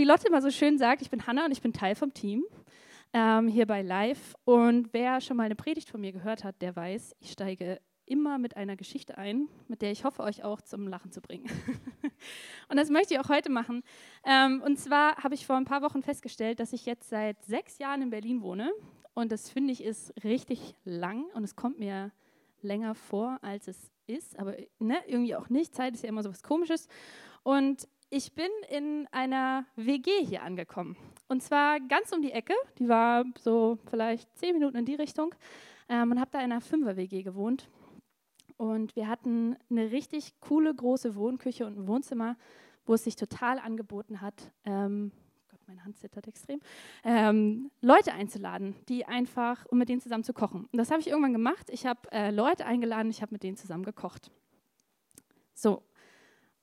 [0.00, 2.42] wie Lotte immer so schön sagt, ich bin Hanna und ich bin Teil vom Team
[3.12, 4.34] ähm, hier bei Live.
[4.46, 8.38] Und wer schon mal eine Predigt von mir gehört hat, der weiß, ich steige immer
[8.38, 11.44] mit einer Geschichte ein, mit der ich hoffe, euch auch zum Lachen zu bringen.
[12.70, 13.82] und das möchte ich auch heute machen.
[14.24, 17.76] Ähm, und zwar habe ich vor ein paar Wochen festgestellt, dass ich jetzt seit sechs
[17.76, 18.72] Jahren in Berlin wohne.
[19.12, 22.10] Und das finde ich ist richtig lang und es kommt mir
[22.62, 24.38] länger vor, als es ist.
[24.38, 25.74] Aber ne, irgendwie auch nicht.
[25.74, 26.88] Zeit ist ja immer so was Komisches.
[27.42, 30.96] Und ich bin in einer WG hier angekommen.
[31.28, 32.54] Und zwar ganz um die Ecke.
[32.78, 35.32] Die war so vielleicht zehn Minuten in die Richtung.
[35.88, 37.68] Ähm, und habe da in einer Fünfer-WG gewohnt.
[38.56, 42.36] Und wir hatten eine richtig coole große Wohnküche und ein Wohnzimmer,
[42.84, 45.12] wo es sich total angeboten hat, ähm,
[45.48, 46.60] Gott, meine Hand zittert extrem,
[47.04, 50.68] ähm, Leute einzuladen, die einfach, um mit denen zusammen zu kochen.
[50.70, 51.70] Und das habe ich irgendwann gemacht.
[51.70, 54.30] Ich habe äh, Leute eingeladen, ich habe mit denen zusammen gekocht.
[55.54, 55.82] So,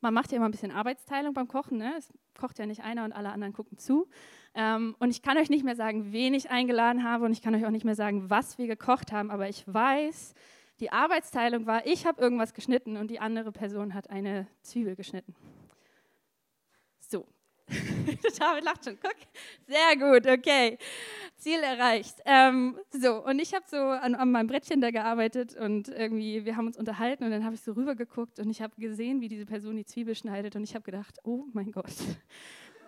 [0.02, 1.78] man macht ja immer ein bisschen Arbeitsteilung beim Kochen.
[1.78, 1.94] Ne?
[1.98, 4.08] Es kocht ja nicht einer und alle anderen gucken zu.
[4.54, 7.56] Ähm, und ich kann euch nicht mehr sagen, wen ich eingeladen habe und ich kann
[7.56, 10.34] euch auch nicht mehr sagen, was wir gekocht haben, aber ich weiß,
[10.80, 15.36] die Arbeitsteilung war, ich habe irgendwas geschnitten und die andere Person hat eine Zwiebel geschnitten.
[18.40, 18.98] David lacht schon.
[19.02, 19.16] Guck.
[19.68, 20.78] Sehr gut, okay.
[21.36, 22.16] Ziel erreicht.
[22.26, 26.56] Ähm, so, und ich habe so an, an, meinem Brettchen da gearbeitet und irgendwie, wir
[26.56, 29.46] haben uns unterhalten und dann habe ich so rübergeguckt und ich habe gesehen, wie diese
[29.46, 31.94] Person die Zwiebel schneidet und ich habe gedacht, oh mein Gott.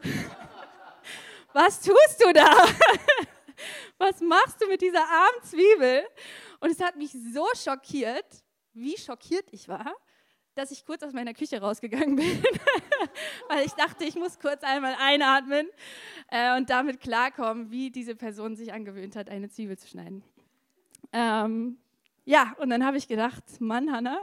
[1.54, 2.50] Was tust du da?
[3.98, 6.04] Was machst du mit dieser armen Zwiebel?
[6.62, 9.94] Und es hat mich so schockiert, wie schockiert ich war,
[10.60, 12.44] dass ich kurz aus meiner Küche rausgegangen bin,
[13.48, 15.68] weil ich dachte, ich muss kurz einmal einatmen
[16.30, 20.24] äh, und damit klarkommen, wie diese Person sich angewöhnt hat, eine Zwiebel zu schneiden.
[21.14, 21.78] Ähm,
[22.26, 24.20] ja, und dann habe ich gedacht, Mann, Hanna,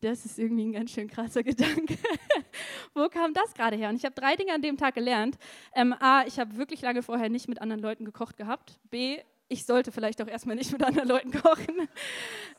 [0.00, 1.96] das ist irgendwie ein ganz schön krasser Gedanke.
[2.94, 3.88] Wo kam das gerade her?
[3.88, 5.38] Und ich habe drei Dinge an dem Tag gelernt.
[5.72, 8.78] Ähm, A, ich habe wirklich lange vorher nicht mit anderen Leuten gekocht gehabt.
[8.90, 11.88] B, ich sollte vielleicht auch erstmal nicht mit anderen Leuten kochen.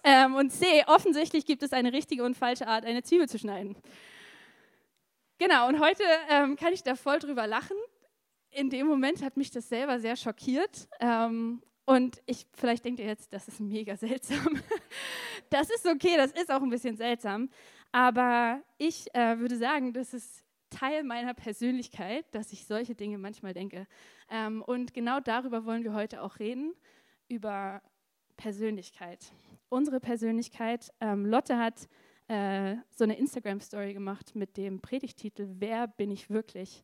[0.04, 3.78] Ähm, und C, offensichtlich gibt es eine richtige und falsche Art, eine Zwiebel zu schneiden.
[5.38, 7.78] Genau, und heute ähm, kann ich da voll drüber lachen.
[8.52, 10.90] In dem Moment hat mich das selber sehr schockiert.
[11.00, 14.62] Ähm, und ich, vielleicht denkt ihr jetzt, das ist mega seltsam.
[15.52, 17.50] Das ist okay, das ist auch ein bisschen seltsam.
[17.92, 23.54] Aber ich äh, würde sagen, das ist Teil meiner Persönlichkeit, dass ich solche Dinge manchmal
[23.54, 23.88] denke.
[24.30, 26.74] Ähm, und genau darüber wollen wir heute auch reden,
[27.28, 27.82] über
[28.38, 29.32] Persönlichkeit.
[29.70, 30.92] Unsere Persönlichkeit.
[31.00, 31.88] Ähm, Lotte hat
[32.28, 36.84] äh, so eine Instagram-Story gemacht mit dem Predigtitel Wer bin ich wirklich?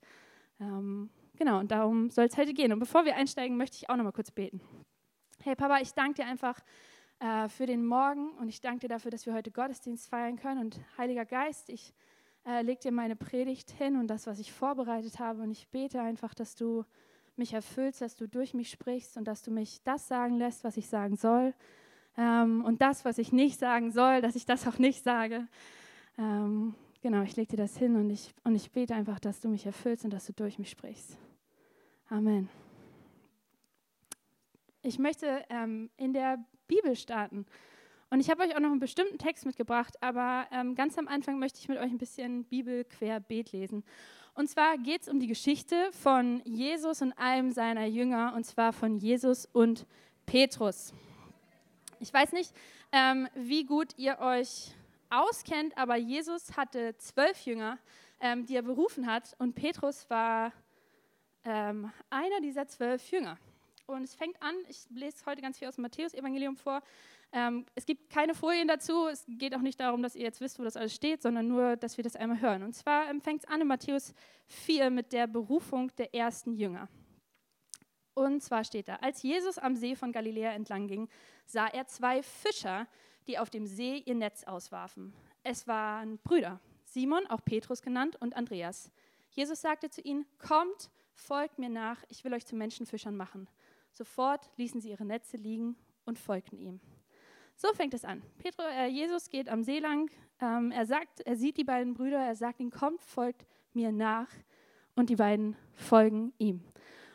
[0.59, 2.73] Ähm, genau, und darum soll es heute gehen.
[2.73, 4.62] Und bevor wir einsteigen, möchte ich auch noch mal kurz beten.
[5.44, 6.59] Hey Papa, ich danke dir einfach
[7.19, 10.59] äh, für den Morgen und ich danke dir dafür, dass wir heute Gottesdienst feiern können.
[10.59, 11.94] Und Heiliger Geist, ich
[12.45, 15.41] äh, leg dir meine Predigt hin und das, was ich vorbereitet habe.
[15.41, 16.85] Und ich bete einfach, dass du
[17.35, 20.78] mich erfüllst, dass du durch mich sprichst und dass du mich das sagen lässt, was
[20.78, 21.53] ich sagen soll.
[22.17, 25.47] Ähm, und das, was ich nicht sagen soll, dass ich das auch nicht sage.
[26.17, 29.50] Ähm, genau, ich lege dir das hin und ich, und ich bete einfach, dass du
[29.50, 31.17] mich erfüllst und dass du durch mich sprichst.
[32.09, 32.50] Amen.
[34.81, 37.45] Ich möchte ähm, in der Bibel starten.
[38.15, 41.37] Und ich habe euch auch noch einen bestimmten Text mitgebracht, aber ähm, ganz am Anfang
[41.37, 43.83] möchte ich mit euch ein bisschen Bibel querbeet lesen.
[44.35, 48.71] Und zwar geht es um die Geschichte von Jesus und einem seiner Jünger, und zwar
[48.71, 49.85] von Jesus und
[50.25, 50.93] Petrus.
[51.99, 52.53] Ich weiß nicht,
[52.93, 54.71] ähm, wie gut ihr euch
[55.09, 57.79] auskennt, aber Jesus hatte zwölf Jünger,
[58.21, 60.53] ähm, die er berufen hat, und Petrus war
[61.43, 63.37] ähm, einer dieser zwölf Jünger.
[63.87, 66.81] Und es fängt an, ich lese heute ganz viel aus dem Matthäus-Evangelium vor,
[67.31, 69.07] ähm, es gibt keine Folien dazu.
[69.07, 71.75] Es geht auch nicht darum, dass ihr jetzt wisst, wo das alles steht, sondern nur,
[71.75, 72.63] dass wir das einmal hören.
[72.63, 74.13] Und zwar ähm, fängt es an in Matthäus
[74.47, 76.87] 4 mit der Berufung der ersten Jünger.
[78.13, 81.09] Und zwar steht da, als Jesus am See von Galiläa entlang ging,
[81.45, 82.87] sah er zwei Fischer,
[83.27, 85.13] die auf dem See ihr Netz auswarfen.
[85.43, 88.89] Es waren Brüder, Simon, auch Petrus genannt, und Andreas.
[89.31, 93.49] Jesus sagte zu ihnen, kommt, folgt mir nach, ich will euch zu Menschenfischern machen.
[93.91, 95.75] Sofort ließen sie ihre Netze liegen
[96.05, 96.79] und folgten ihm.
[97.55, 98.22] So fängt es an.
[98.37, 100.11] Petro, äh, Jesus geht am See lang.
[100.41, 102.19] Ähm, er sagt, er sieht die beiden Brüder.
[102.19, 104.28] Er sagt ihnen, kommt, folgt mir nach.
[104.96, 106.61] Und die beiden folgen ihm.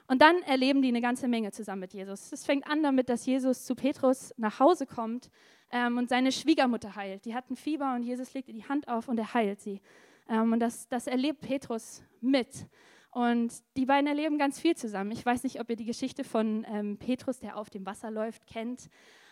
[0.06, 2.32] Und dann erleben die eine ganze Menge zusammen mit Jesus.
[2.32, 5.30] Es fängt an damit, dass Jesus zu Petrus nach Hause kommt
[5.70, 7.24] ähm, und seine Schwiegermutter heilt.
[7.26, 9.80] Die hatten Fieber und Jesus legt ihr die Hand auf und er heilt sie.
[10.28, 12.66] Ähm, und das, das erlebt Petrus mit.
[13.10, 15.12] Und die beiden erleben ganz viel zusammen.
[15.12, 18.46] Ich weiß nicht, ob ihr die Geschichte von ähm, Petrus, der auf dem Wasser läuft,
[18.46, 18.88] kennt.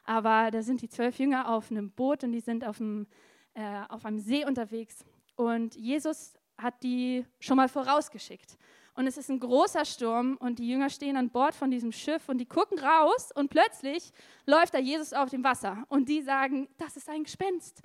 [0.08, 3.06] Aber da sind die zwölf Jünger auf einem Boot und die sind auf, dem,
[3.52, 5.04] äh, auf einem See unterwegs.
[5.36, 8.56] Und Jesus hat die schon mal vorausgeschickt.
[8.94, 12.28] und es ist ein großer Sturm und die Jünger stehen an Bord von diesem Schiff
[12.30, 14.10] und die gucken raus und plötzlich
[14.46, 17.82] läuft da Jesus auf dem Wasser und die sagen, das ist ein Gespenst.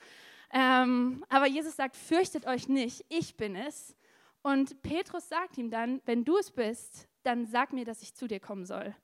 [0.52, 3.96] Ähm, aber Jesus sagt, fürchtet euch nicht, ich bin es.
[4.42, 8.28] Und Petrus sagt ihm dann, wenn du es bist, dann sag mir, dass ich zu
[8.28, 8.96] dir kommen soll.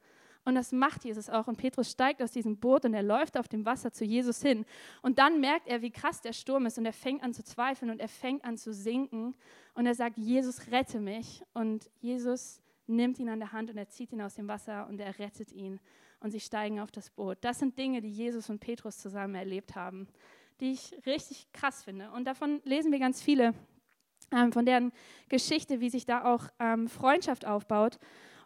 [0.45, 1.47] Und das macht Jesus auch.
[1.47, 4.65] Und Petrus steigt aus diesem Boot und er läuft auf dem Wasser zu Jesus hin.
[5.01, 6.77] Und dann merkt er, wie krass der Sturm ist.
[6.77, 9.35] Und er fängt an zu zweifeln und er fängt an zu sinken.
[9.73, 11.43] Und er sagt, Jesus, rette mich.
[11.53, 14.99] Und Jesus nimmt ihn an der Hand und er zieht ihn aus dem Wasser und
[14.99, 15.79] er rettet ihn.
[16.19, 17.37] Und sie steigen auf das Boot.
[17.41, 20.07] Das sind Dinge, die Jesus und Petrus zusammen erlebt haben,
[20.59, 22.11] die ich richtig krass finde.
[22.11, 23.53] Und davon lesen wir ganz viele,
[24.31, 24.91] ähm, von deren
[25.29, 27.99] Geschichte, wie sich da auch ähm, Freundschaft aufbaut.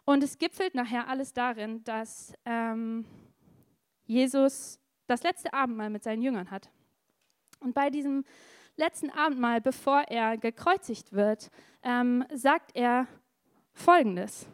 [0.04, 3.06] Und es gipfelt nachher alles darin, dass ähm,
[4.04, 6.70] Jesus das letzte Abendmahl mit seinen Jüngern hat.
[7.60, 8.24] Und bei diesem
[8.76, 11.50] letzten Abendmahl, bevor er gekreuzigt wird,
[11.82, 13.06] ähm, sagt er
[13.72, 14.46] Folgendes.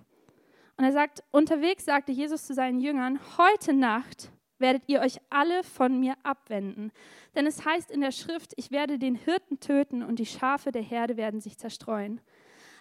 [0.76, 5.64] Und er sagt, unterwegs sagte Jesus zu seinen Jüngern, heute Nacht werdet ihr euch alle
[5.64, 6.92] von mir abwenden.
[7.34, 10.82] Denn es heißt in der Schrift, ich werde den Hirten töten und die Schafe der
[10.82, 12.20] Herde werden sich zerstreuen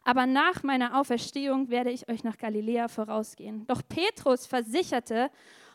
[0.03, 3.65] aber nach meiner Auferstehung werde ich euch nach Galiläa vorausgehen.
[3.67, 5.29] Doch Petrus versicherte,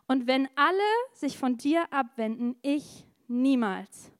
[0.06, 0.78] und wenn alle
[1.14, 4.12] sich von dir abwenden, ich niemals.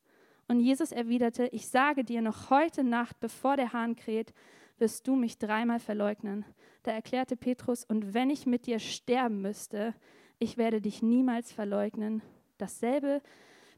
[0.48, 4.32] Und Jesus erwiderte, ich sage dir noch heute Nacht, bevor der Hahn kräht,
[4.78, 6.44] wirst du mich dreimal verleugnen.
[6.82, 9.94] Da erklärte Petrus, und wenn ich mit dir sterben müsste,
[10.38, 12.22] ich werde dich niemals verleugnen.
[12.58, 13.22] Dasselbe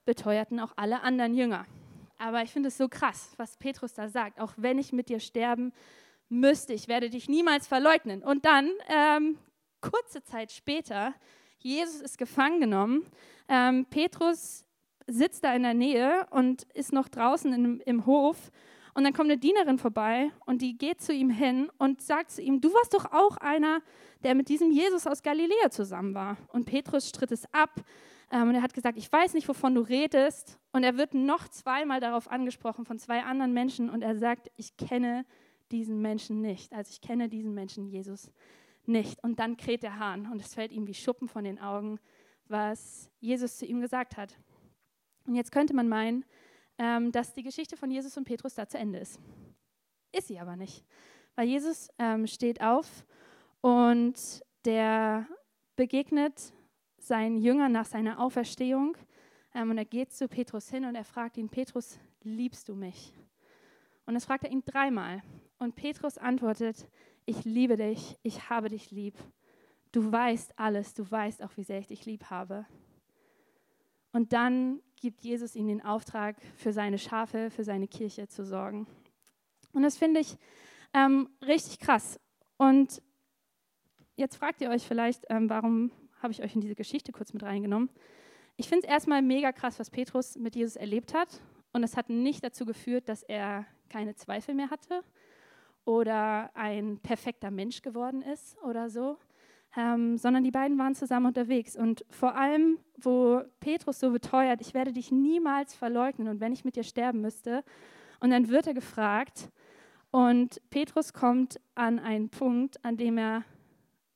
[0.05, 1.67] beteuerten auch alle anderen Jünger.
[2.19, 4.41] Aber ich finde es so krass, was Petrus da sagt.
[4.41, 5.73] Auch wenn ich mit dir sterben
[6.29, 6.73] müsste.
[6.73, 8.23] Ich werde dich niemals verleugnen.
[8.23, 9.39] Und dann, ähm,
[9.81, 11.15] kurze Zeit später,
[11.59, 13.05] Jesus ist gefangen genommen.
[13.49, 14.65] Ähm, Petrus
[15.07, 18.51] sitzt da in der Nähe und ist noch draußen im, im Hof.
[18.95, 22.41] Und dann kommt eine Dienerin vorbei und die geht zu ihm hin und sagt zu
[22.41, 23.83] ihm, du warst doch auch einer,
[24.25, 26.39] der mit diesem Jesus aus Galiläa zusammen war.
[26.49, 27.85] Und Petrus stritt es ab
[28.33, 30.59] ähm, und er hat gesagt, ich weiß nicht, wovon du redest.
[30.73, 34.77] Und er wird noch zweimal darauf angesprochen von zwei anderen Menschen und er sagt, ich
[34.79, 35.27] kenne
[35.73, 36.73] diesen Menschen nicht.
[36.73, 38.31] Also ich kenne diesen Menschen Jesus
[38.87, 39.23] nicht.
[39.23, 41.99] Und dann kräht der Hahn und es fällt ihm wie Schuppen von den Augen,
[42.49, 44.37] was Jesus zu ihm gesagt hat.
[45.27, 46.25] Und jetzt könnte man meinen,
[46.79, 49.21] ähm, dass die Geschichte von Jesus und Petrus da zu Ende ist.
[50.13, 50.85] Ist sie aber nicht.
[51.35, 53.05] Weil Jesus ähm, steht auf
[53.61, 55.27] und der
[55.75, 56.53] begegnet
[56.99, 58.97] seinen Jüngern nach seiner Auferstehung
[59.55, 63.13] ähm, und er geht zu Petrus hin und er fragt ihn, Petrus, liebst du mich?
[64.07, 65.23] Und das fragt er ihn dreimal.
[65.59, 66.89] Und Petrus antwortet,
[67.25, 69.15] ich liebe dich, ich habe dich lieb.
[69.93, 72.67] Du weißt alles, du weißt auch, wie sehr ich dich lieb habe.
[74.13, 78.87] Und dann gibt Jesus ihm den Auftrag, für seine Schafe, für seine Kirche zu sorgen.
[79.73, 80.37] Und das finde ich
[80.95, 82.21] ähm, richtig krass.
[82.57, 83.03] Und
[84.17, 85.91] jetzt fragt ihr euch vielleicht, ähm, warum
[86.23, 87.91] habe ich euch in diese Geschichte kurz mit reingenommen.
[88.57, 91.41] Ich finde es erstmal mega krass, was Petrus mit Jesus erlebt hat.
[91.73, 95.03] Und es hat nicht dazu geführt, dass er keine Zweifel mehr hatte
[95.87, 99.17] oder ein perfekter Mensch geworden ist oder so,
[99.77, 101.77] ähm, sondern die beiden waren zusammen unterwegs.
[101.77, 106.65] Und vor allem, wo Petrus so beteuert, ich werde dich niemals verleugnen und wenn ich
[106.65, 107.65] mit dir sterben müsste,
[108.21, 109.51] und dann wird er gefragt
[110.11, 113.45] und Petrus kommt an einen Punkt, an dem er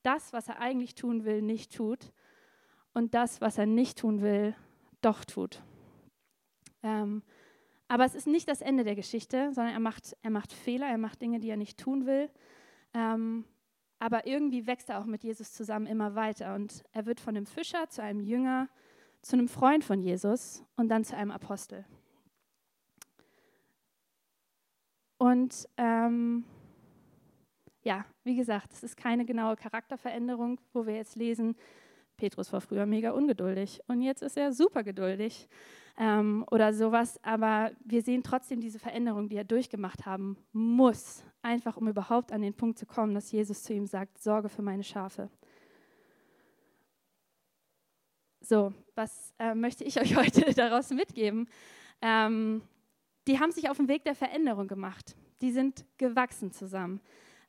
[0.03, 2.13] das, was er eigentlich tun will, nicht tut
[2.95, 4.57] und das, was er nicht tun will,
[5.03, 5.63] doch tut.
[6.83, 7.23] Ähm,
[7.91, 10.97] aber es ist nicht das Ende der Geschichte, sondern er macht, er macht Fehler, er
[10.97, 12.31] macht Dinge, die er nicht tun will.
[12.95, 13.45] Ähm,
[13.99, 16.55] aber irgendwie wächst er auch mit Jesus zusammen immer weiter.
[16.55, 18.69] Und er wird von einem Fischer zu einem Jünger,
[19.23, 21.85] zu einem Freund von Jesus und dann zu einem Apostel.
[25.19, 26.45] Und ähm,
[27.83, 31.57] ja, wie gesagt, es ist keine genaue Charakterveränderung, wo wir jetzt lesen,
[32.17, 35.49] Petrus war früher mega ungeduldig und jetzt ist er super geduldig
[36.01, 37.23] ähm, oder sowas.
[37.23, 42.41] Aber wir sehen trotzdem diese Veränderung, die er durchgemacht haben muss, einfach um überhaupt an
[42.41, 45.29] den Punkt zu kommen, dass Jesus zu ihm sagt, sorge für meine Schafe.
[48.41, 51.49] So, was äh, möchte ich euch heute daraus mitgeben?
[52.01, 52.63] Ähm,
[53.29, 55.15] die haben sich auf den Weg der Veränderung gemacht.
[55.43, 57.01] Die sind gewachsen zusammen.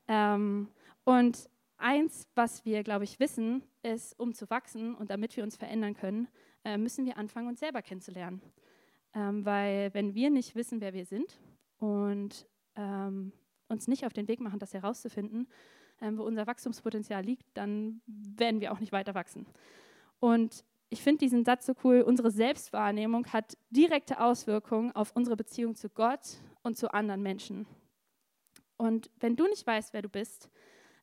[0.10, 0.67] Ähm,
[1.05, 5.55] und eins, was wir, glaube ich, wissen, ist, um zu wachsen und damit wir uns
[5.55, 6.27] verändern können,
[6.63, 8.41] äh, müssen wir anfangen, uns selber kennenzulernen.
[9.13, 11.39] Ähm, weil wenn wir nicht wissen, wer wir sind
[11.77, 13.34] und ähm,
[13.68, 15.48] uns nicht auf den Weg machen, das herauszufinden,
[16.01, 19.46] ähm, wo unser Wachstumspotenzial liegt, dann werden wir auch nicht weiter wachsen.
[20.20, 25.75] Und ich finde diesen Satz so cool, unsere Selbstwahrnehmung hat direkte Auswirkungen auf unsere Beziehung
[25.75, 27.65] zu Gott und zu anderen Menschen.
[28.77, 30.50] Und wenn du nicht weißt, wer du bist,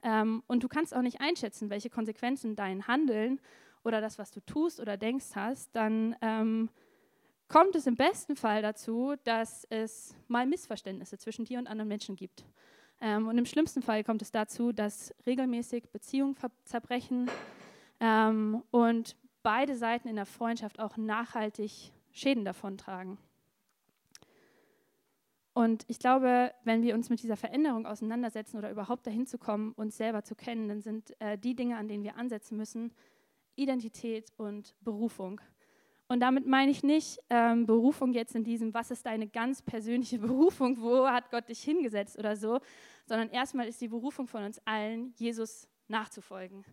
[0.00, 3.40] Ähm, und du kannst auch nicht einschätzen, welche Konsequenzen dein Handeln
[3.84, 6.68] oder das, was du tust oder denkst hast, dann ähm,
[7.48, 12.16] kommt es im besten Fall dazu, dass es mal Missverständnisse zwischen dir und anderen Menschen
[12.16, 12.44] gibt.
[13.00, 17.30] Ähm, und im schlimmsten Fall kommt es dazu, dass regelmäßig Beziehungen zerbrechen
[18.00, 23.18] ähm, und beide Seiten in der Freundschaft auch nachhaltig Schäden davontragen.
[25.54, 29.72] Und ich glaube, wenn wir uns mit dieser Veränderung auseinandersetzen oder überhaupt dahin zu kommen,
[29.72, 32.92] uns selber zu kennen, dann sind äh, die Dinge, an denen wir ansetzen müssen,
[33.58, 35.40] Identität und Berufung.
[36.08, 40.18] Und damit meine ich nicht ähm, Berufung jetzt in diesem, was ist deine ganz persönliche
[40.26, 42.60] Berufung, wo hat Gott dich hingesetzt oder so,
[43.04, 46.64] sondern erstmal ist die Berufung von uns allen, Jesus nachzufolgen.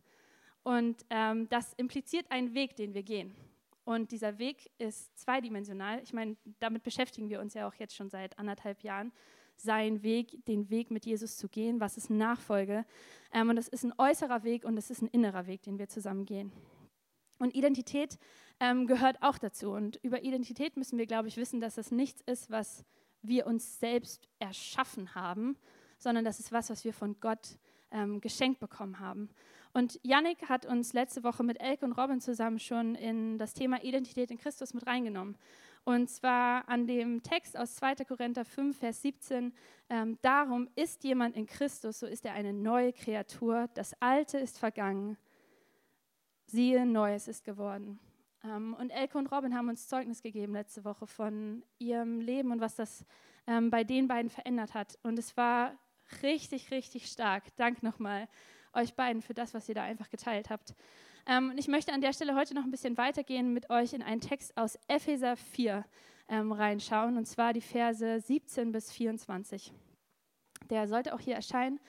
[0.64, 3.36] Und ähm, das impliziert einen Weg, den wir gehen.
[3.84, 6.02] Und dieser Weg ist zweidimensional.
[6.02, 9.12] Ich meine, damit beschäftigen wir uns ja auch jetzt schon seit anderthalb Jahren.
[9.58, 12.86] Sein Weg, den Weg mit Jesus zu gehen, was ist Nachfolge.
[13.32, 15.88] Ähm, und das ist ein äußerer Weg und das ist ein innerer Weg, den wir
[15.88, 16.52] zusammen gehen.
[17.38, 18.18] Und Identität
[18.60, 19.72] ähm, gehört auch dazu.
[19.72, 22.86] Und über Identität müssen wir, glaube ich, wissen, dass das nichts ist, was
[23.22, 25.58] wir uns selbst erschaffen haben,
[25.98, 27.58] sondern das ist was, was wir von Gott
[27.92, 29.30] ähm, geschenkt bekommen haben.
[29.74, 33.84] Und Yannick hat uns letzte Woche mit Elke und Robin zusammen schon in das Thema
[33.84, 35.38] Identität in Christus mit reingenommen.
[35.84, 37.96] Und zwar an dem Text aus 2.
[38.06, 39.54] Korinther 5, Vers 17.
[39.90, 43.70] Ähm, Darum ist jemand in Christus, so ist er eine neue Kreatur.
[43.76, 45.18] Das Alte ist vergangen.
[46.48, 48.00] Siehe, Neues ist geworden.
[48.44, 52.62] Ähm, und Elke und Robin haben uns Zeugnis gegeben letzte Woche von ihrem Leben und
[52.62, 53.06] was das
[53.48, 54.98] ähm, bei den beiden verändert hat.
[55.04, 55.78] Und es war
[56.22, 57.44] richtig, richtig stark.
[57.56, 58.28] Dank nochmal
[58.74, 60.76] euch beiden für das, was ihr da einfach geteilt habt.
[61.28, 64.04] Ähm, und ich möchte an der Stelle heute noch ein bisschen weitergehen mit euch in
[64.04, 65.84] einen Text aus Epheser 4
[66.28, 69.74] ähm, reinschauen, und zwar die Verse 17 bis 24.
[70.70, 71.80] Der sollte auch hier erscheinen.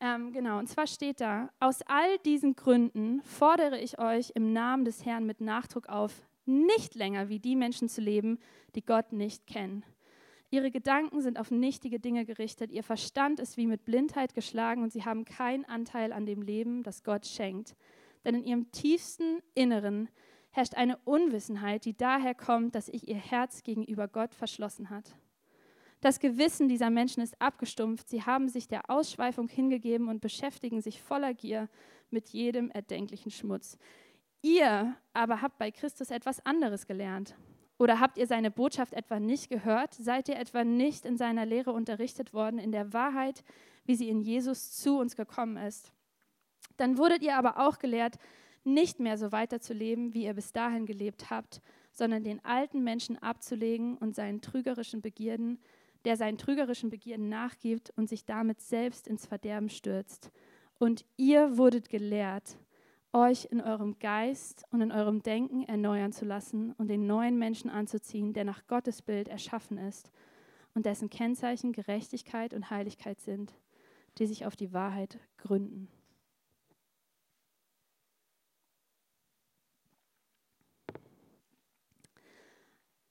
[0.00, 4.84] Ähm, genau, und zwar steht da, aus all diesen Gründen fordere ich euch im Namen
[4.84, 8.38] des Herrn mit Nachdruck auf, nicht länger wie die Menschen zu leben,
[8.76, 9.84] die Gott nicht kennen.
[10.50, 14.92] Ihre Gedanken sind auf nichtige Dinge gerichtet, ihr Verstand ist wie mit Blindheit geschlagen und
[14.92, 17.74] sie haben keinen Anteil an dem Leben, das Gott schenkt.
[18.24, 20.08] Denn in ihrem tiefsten Inneren
[20.50, 25.16] herrscht eine Unwissenheit, die daher kommt, dass sich ihr Herz gegenüber Gott verschlossen hat.
[26.00, 31.02] Das Gewissen dieser Menschen ist abgestumpft, sie haben sich der Ausschweifung hingegeben und beschäftigen sich
[31.02, 31.68] voller Gier
[32.10, 33.78] mit jedem erdenklichen Schmutz.
[34.42, 37.34] Ihr aber habt bei Christus etwas anderes gelernt.
[37.78, 39.94] Oder habt ihr seine Botschaft etwa nicht gehört?
[39.94, 43.44] Seid ihr etwa nicht in seiner Lehre unterrichtet worden, in der Wahrheit,
[43.84, 45.92] wie sie in Jesus zu uns gekommen ist?
[46.76, 48.18] Dann wurdet ihr aber auch gelehrt,
[48.64, 51.60] nicht mehr so weiterzuleben, wie ihr bis dahin gelebt habt,
[51.92, 55.58] sondern den alten Menschen abzulegen und seinen trügerischen Begierden,
[56.04, 60.30] der seinen trügerischen Begierden nachgibt und sich damit selbst ins Verderben stürzt.
[60.78, 62.58] Und ihr wurdet gelehrt,
[63.12, 67.70] euch in eurem Geist und in eurem Denken erneuern zu lassen und den neuen Menschen
[67.70, 70.10] anzuziehen, der nach Gottes Bild erschaffen ist
[70.74, 73.54] und dessen Kennzeichen Gerechtigkeit und Heiligkeit sind,
[74.18, 75.88] die sich auf die Wahrheit gründen.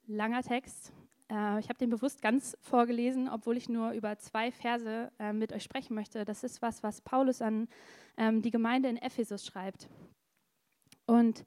[0.09, 0.93] Langer Text,
[1.29, 5.53] äh, ich habe den bewusst ganz vorgelesen, obwohl ich nur über zwei Verse äh, mit
[5.53, 6.25] euch sprechen möchte.
[6.25, 7.67] Das ist was, was Paulus an
[8.17, 9.89] ähm, die Gemeinde in Ephesus schreibt.
[11.05, 11.45] Und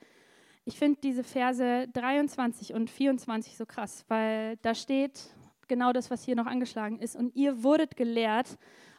[0.65, 5.35] ich finde diese Verse 23 und 24 so krass, weil da steht
[5.69, 7.17] genau das, was hier noch angeschlagen ist.
[7.17, 8.59] Und ihr wurdet gelehrt,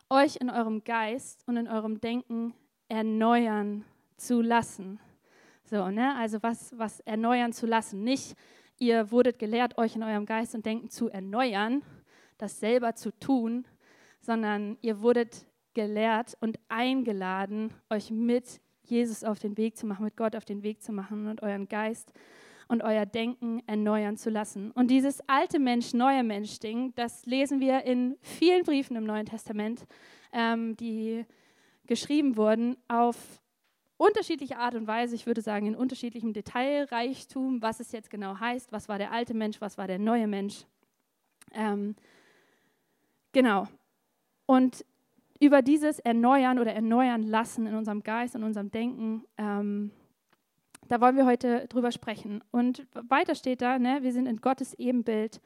[0.09, 2.53] euch in eurem Geist und in eurem Denken
[2.89, 3.85] erneuern
[4.17, 4.99] zu lassen.
[5.63, 6.15] So, ne?
[6.17, 8.03] Also was, was erneuern zu lassen.
[8.03, 8.35] Nicht
[8.81, 11.83] ihr wurdet gelehrt, euch in eurem Geist und Denken zu erneuern,
[12.39, 13.65] das selber zu tun,
[14.19, 15.45] sondern ihr wurdet
[15.75, 20.63] gelehrt und eingeladen, euch mit Jesus auf den Weg zu machen, mit Gott auf den
[20.63, 22.11] Weg zu machen und euren Geist
[22.67, 24.71] und euer Denken erneuern zu lassen.
[24.71, 29.85] Und dieses alte Mensch, neue Mensch-Ding, das lesen wir in vielen Briefen im Neuen Testament,
[30.33, 31.23] ähm, die
[31.85, 33.41] geschrieben wurden auf
[34.01, 38.71] unterschiedliche Art und Weise, ich würde sagen in unterschiedlichem Detailreichtum, was es jetzt genau heißt,
[38.71, 40.65] was war der alte Mensch, was war der neue Mensch.
[41.53, 41.95] Ähm,
[43.31, 43.67] genau.
[44.47, 44.85] Und
[45.39, 49.91] über dieses Erneuern oder Erneuern lassen in unserem Geist und unserem Denken, ähm,
[50.87, 52.43] da wollen wir heute drüber sprechen.
[52.49, 55.41] Und weiter steht da, ne, wir sind in Gottes Ebenbild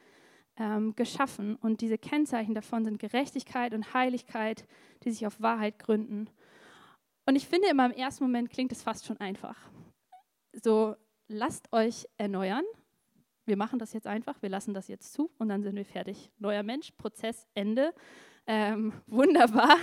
[0.58, 4.66] ähm, geschaffen und diese Kennzeichen davon sind Gerechtigkeit und Heiligkeit,
[5.04, 6.30] die sich auf Wahrheit gründen.
[7.26, 9.56] Und ich finde, immer im ersten Moment klingt es fast schon einfach.
[10.52, 10.94] So,
[11.26, 12.64] lasst euch erneuern.
[13.46, 16.30] Wir machen das jetzt einfach, wir lassen das jetzt zu und dann sind wir fertig.
[16.38, 17.92] Neuer Mensch, Prozess, Ende.
[18.46, 19.76] Ähm, wunderbar,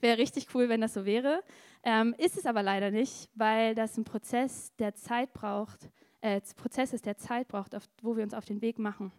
[0.00, 1.42] wäre richtig cool, wenn das so wäre.
[1.82, 5.90] Ähm, ist es aber leider nicht, weil das ein Prozess, der Zeit braucht,
[6.20, 9.12] äh, Prozess ist, der Zeit braucht, auf, wo wir uns auf den Weg machen.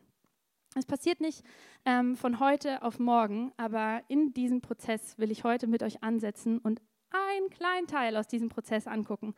[0.75, 1.43] Es passiert nicht
[1.85, 6.59] ähm, von heute auf morgen, aber in diesem Prozess will ich heute mit euch ansetzen
[6.59, 9.35] und einen kleinen Teil aus diesem Prozess angucken.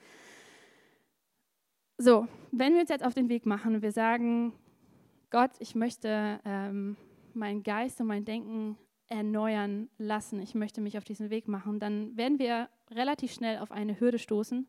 [1.98, 4.54] So, wenn wir uns jetzt auf den Weg machen und wir sagen,
[5.30, 6.96] Gott, ich möchte ähm,
[7.34, 12.16] meinen Geist und mein Denken erneuern lassen, ich möchte mich auf diesen Weg machen, dann
[12.16, 14.68] werden wir relativ schnell auf eine Hürde stoßen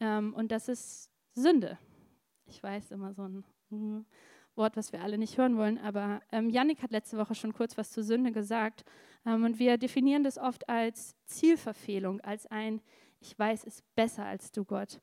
[0.00, 1.78] ähm, und das ist Sünde.
[2.46, 4.00] Ich weiß immer so ein mm,
[4.56, 7.76] Wort, was wir alle nicht hören wollen, aber ähm, Yannick hat letzte Woche schon kurz
[7.76, 8.84] was zur Sünde gesagt
[9.24, 12.80] ähm, und wir definieren das oft als Zielverfehlung, als ein
[13.20, 15.00] Ich weiß es besser als du, Gott.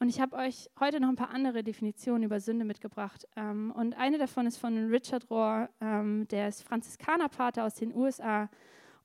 [0.00, 3.28] Und ich habe euch heute noch ein paar andere Definitionen über Sünde mitgebracht.
[3.36, 8.48] Ähm, und eine davon ist von Richard Rohr, ähm, der ist Franziskanerpater aus den USA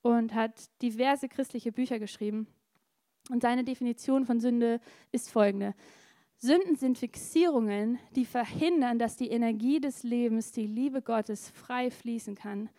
[0.01, 2.47] und hat diverse christliche Bücher geschrieben.
[3.29, 4.79] Und seine Definition von Sünde
[5.11, 5.73] ist folgende.
[6.37, 12.35] Sünden sind Fixierungen, die verhindern, dass die Energie des Lebens, die Liebe Gottes frei fließen
[12.35, 12.69] kann.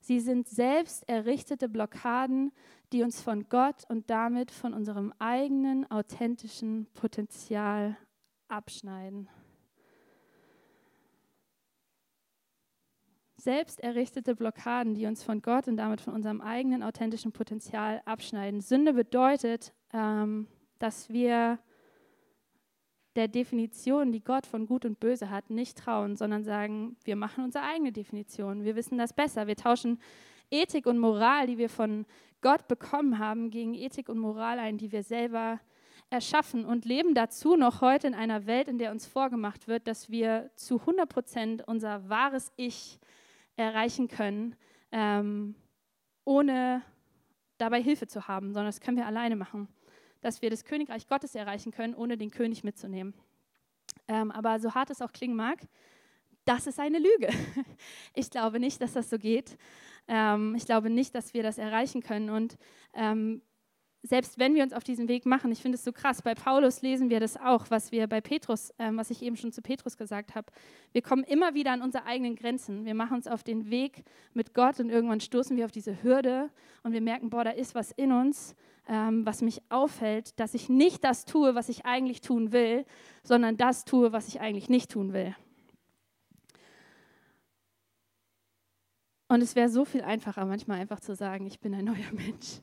[0.00, 2.52] Sie sind selbst errichtete Blockaden,
[2.92, 7.96] die uns von Gott und damit von unserem eigenen authentischen Potenzial
[8.48, 9.28] abschneiden.
[13.36, 18.60] Selbst errichtete Blockaden, die uns von Gott und damit von unserem eigenen authentischen Potenzial abschneiden.
[18.60, 20.46] Sünde bedeutet, ähm,
[20.78, 21.58] dass wir
[23.16, 27.44] der Definition, die Gott von Gut und Böse hat, nicht trauen, sondern sagen, wir machen
[27.44, 28.64] unsere eigene Definition.
[28.64, 29.46] Wir wissen das besser.
[29.46, 30.00] Wir tauschen
[30.50, 32.06] Ethik und Moral, die wir von
[32.40, 35.60] Gott bekommen haben, gegen Ethik und Moral ein, die wir selber
[36.10, 40.10] erschaffen und leben dazu noch heute in einer Welt, in der uns vorgemacht wird, dass
[40.10, 42.98] wir zu 100 Prozent unser wahres Ich
[43.56, 44.54] erreichen können,
[44.90, 45.54] ähm,
[46.24, 46.82] ohne
[47.56, 49.68] dabei Hilfe zu haben, sondern das können wir alleine machen
[50.22, 53.12] dass wir das Königreich Gottes erreichen können, ohne den König mitzunehmen.
[54.08, 55.58] Ähm, aber so hart es auch klingen mag,
[56.44, 57.28] das ist eine Lüge.
[58.14, 59.56] Ich glaube nicht, dass das so geht.
[60.06, 62.30] Ähm, ich glaube nicht, dass wir das erreichen können.
[62.30, 62.56] Und
[62.94, 63.42] ähm,
[64.02, 66.82] selbst wenn wir uns auf diesen Weg machen, ich finde es so krass, bei Paulus
[66.82, 69.96] lesen wir das auch, was wir bei Petrus, ähm, was ich eben schon zu Petrus
[69.96, 70.52] gesagt habe.
[70.92, 72.84] Wir kommen immer wieder an unsere eigenen Grenzen.
[72.84, 74.02] Wir machen uns auf den Weg
[74.34, 76.50] mit Gott und irgendwann stoßen wir auf diese Hürde
[76.82, 78.56] und wir merken, boah, da ist was in uns,
[78.88, 82.84] ähm, was mich aufhält, dass ich nicht das tue, was ich eigentlich tun will,
[83.22, 85.34] sondern das tue, was ich eigentlich nicht tun will.
[89.28, 92.60] Und es wäre so viel einfacher, manchmal einfach zu sagen, ich bin ein neuer Mensch.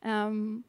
[0.00, 0.64] Ähm,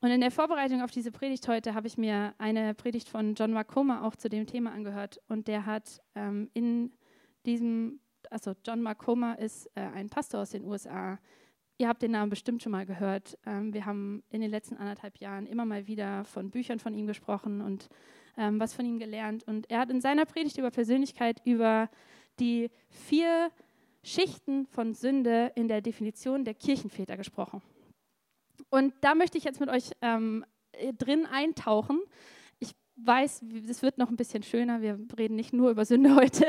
[0.00, 3.52] und in der Vorbereitung auf diese Predigt heute habe ich mir eine Predigt von John
[3.52, 5.20] Makoma auch zu dem Thema angehört.
[5.28, 6.92] Und der hat ähm, in
[7.46, 8.00] diesem,
[8.30, 11.18] also John Makoma ist äh, ein Pastor aus den USA.
[11.76, 13.36] Ihr habt den Namen bestimmt schon mal gehört.
[13.46, 17.06] Ähm, wir haben in den letzten anderthalb Jahren immer mal wieder von Büchern von ihm
[17.06, 17.88] gesprochen und
[18.36, 19.42] ähm, was von ihm gelernt.
[19.44, 21.90] Und er hat in seiner Predigt über Persönlichkeit über
[22.38, 23.50] die vier
[24.04, 27.60] Schichten von Sünde in der Definition der Kirchenväter gesprochen.
[28.70, 30.44] Und da möchte ich jetzt mit euch ähm,
[30.98, 32.00] drin eintauchen.
[32.60, 34.80] Ich weiß, es wird noch ein bisschen schöner.
[34.80, 36.46] Wir reden nicht nur über Sünde heute.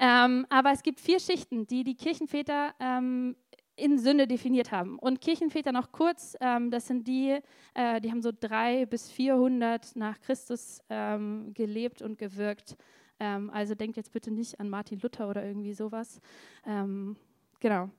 [0.00, 3.36] Ähm, aber es gibt vier Schichten, die die Kirchenväter ähm,
[3.76, 4.98] in Sünde definiert haben.
[4.98, 7.38] Und Kirchenväter noch kurz, ähm, das sind die,
[7.74, 12.76] äh, die haben so drei bis 400 nach Christus ähm, gelebt und gewirkt.
[13.20, 16.20] Ähm, also denkt jetzt bitte nicht an Martin Luther oder irgendwie sowas.
[16.64, 17.16] Ähm,
[17.60, 17.90] genau.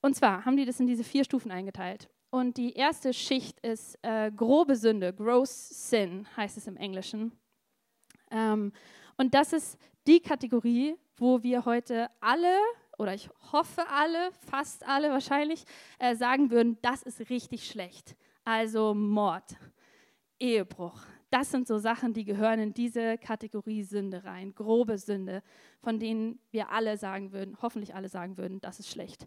[0.00, 2.08] Und zwar haben die das in diese vier Stufen eingeteilt.
[2.30, 7.32] Und die erste Schicht ist äh, grobe Sünde, gross sin heißt es im Englischen.
[8.30, 8.72] Ähm,
[9.18, 12.56] und das ist die Kategorie, wo wir heute alle,
[12.98, 15.64] oder ich hoffe alle, fast alle wahrscheinlich,
[15.98, 18.16] äh, sagen würden, das ist richtig schlecht.
[18.44, 19.56] Also Mord,
[20.38, 21.00] Ehebruch.
[21.30, 25.42] Das sind so Sachen, die gehören in diese Kategorie Sünde rein, grobe Sünde,
[25.80, 29.26] von denen wir alle sagen würden, hoffentlich alle sagen würden, das ist schlecht.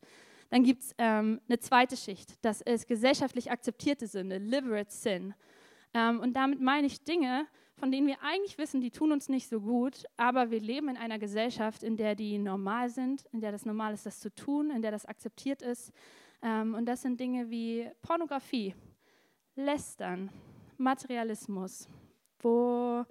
[0.51, 5.34] Dann gibt es ähm, eine zweite Schicht, das ist gesellschaftlich akzeptierte Sünde, liberate sin.
[5.95, 7.47] Ähm, und damit meine ich Dinge,
[7.78, 10.98] von denen wir eigentlich wissen, die tun uns nicht so gut, aber wir leben in
[10.98, 14.72] einer Gesellschaft, in der die normal sind, in der das normal ist, das zu tun,
[14.72, 15.92] in der das akzeptiert ist.
[16.42, 18.76] Ähm, und das sind Dinge wie Pornografie,
[19.56, 20.30] Lästern,
[20.78, 21.88] Materialismus,
[22.40, 23.06] wo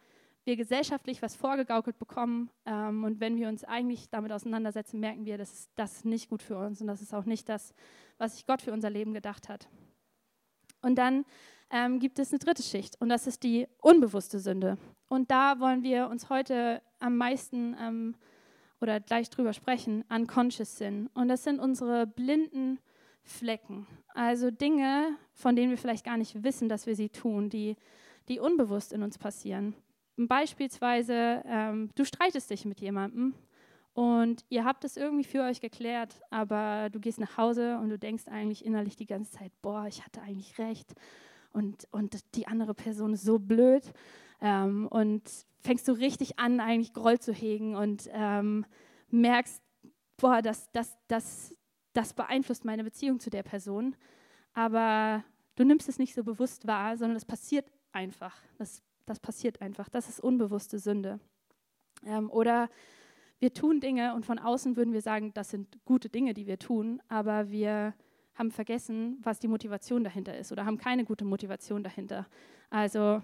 [0.44, 2.50] wir gesellschaftlich was vorgegaukelt bekommen.
[2.66, 6.42] Ähm, und wenn wir uns eigentlich damit auseinandersetzen, merken wir, das ist das nicht gut
[6.42, 7.74] für uns und das ist auch nicht das,
[8.18, 9.68] was sich Gott für unser Leben gedacht hat.
[10.82, 11.24] Und dann
[11.70, 14.78] ähm, gibt es eine dritte Schicht und das ist die unbewusste Sünde.
[15.08, 18.14] Und da wollen wir uns heute am meisten ähm,
[18.80, 21.08] oder gleich drüber sprechen, unconscious Sin.
[21.14, 22.78] Und das sind unsere blinden
[23.22, 23.86] Flecken.
[24.14, 27.76] Also Dinge, von denen wir vielleicht gar nicht wissen, dass wir sie tun, die,
[28.28, 29.74] die unbewusst in uns passieren.
[30.16, 33.34] Beispielsweise, ähm, du streitest dich mit jemandem
[33.94, 37.98] und ihr habt es irgendwie für euch geklärt, aber du gehst nach Hause und du
[37.98, 40.94] denkst eigentlich innerlich die ganze Zeit, boah, ich hatte eigentlich recht
[41.54, 43.92] und, und die andere Person ist so blöd.
[44.40, 45.22] Ähm, und
[45.60, 48.66] fängst du richtig an, eigentlich Groll zu hegen und ähm,
[49.10, 49.62] merkst,
[50.18, 51.54] boah, das, das, das,
[51.94, 53.96] das beeinflusst meine Beziehung zu der Person.
[54.52, 55.24] Aber
[55.56, 58.36] du nimmst es nicht so bewusst wahr, sondern es passiert einfach.
[58.58, 59.88] Das, das passiert einfach.
[59.88, 61.20] Das ist unbewusste Sünde.
[62.04, 62.68] Ähm, oder
[63.38, 66.58] wir tun Dinge und von außen würden wir sagen, das sind gute Dinge, die wir
[66.58, 67.94] tun, aber wir
[68.34, 72.26] haben vergessen, was die Motivation dahinter ist oder haben keine gute Motivation dahinter.
[72.70, 73.22] Also,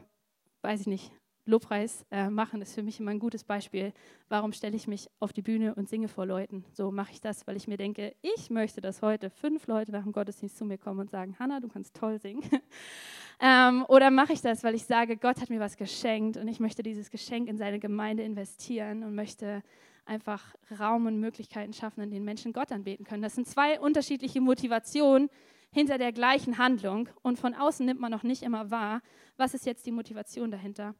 [0.63, 1.13] weiß ich nicht,
[1.47, 3.93] Lobpreis äh, machen ist für mich immer ein gutes Beispiel.
[4.29, 6.65] Warum stelle ich mich auf die Bühne und singe vor Leuten?
[6.73, 10.05] So mache ich das, weil ich mir denke, ich möchte, dass heute fünf Leute nach
[10.05, 12.43] dem Gottesdienst zu mir kommen und sagen, Hanna, du kannst toll singen.
[13.41, 16.61] ähm, oder mache ich das, weil ich sage, Gott hat mir was geschenkt und ich
[16.61, 19.63] möchte dieses Geschenk in seine Gemeinde investieren und möchte
[20.11, 23.23] einfach Raum und Möglichkeiten schaffen, in denen Menschen Gott anbeten können.
[23.23, 25.31] Das sind zwei unterschiedliche Motivationen
[25.71, 29.03] hinter der gleichen Handlung und von außen nimmt man noch nicht immer wahr,
[29.37, 30.97] was ist jetzt die Motivation dahinter.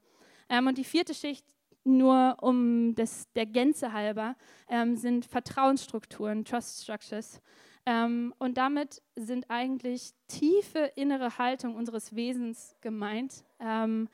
[0.49, 1.45] Ähm, und die vierte Schicht,
[1.83, 4.37] nur um des, der Gänze halber,
[4.69, 7.41] ähm, sind Vertrauensstrukturen, Trust Structures.
[7.87, 14.09] Ähm, und damit sind eigentlich tiefe innere Haltung unseres Wesens gemeint, ähm,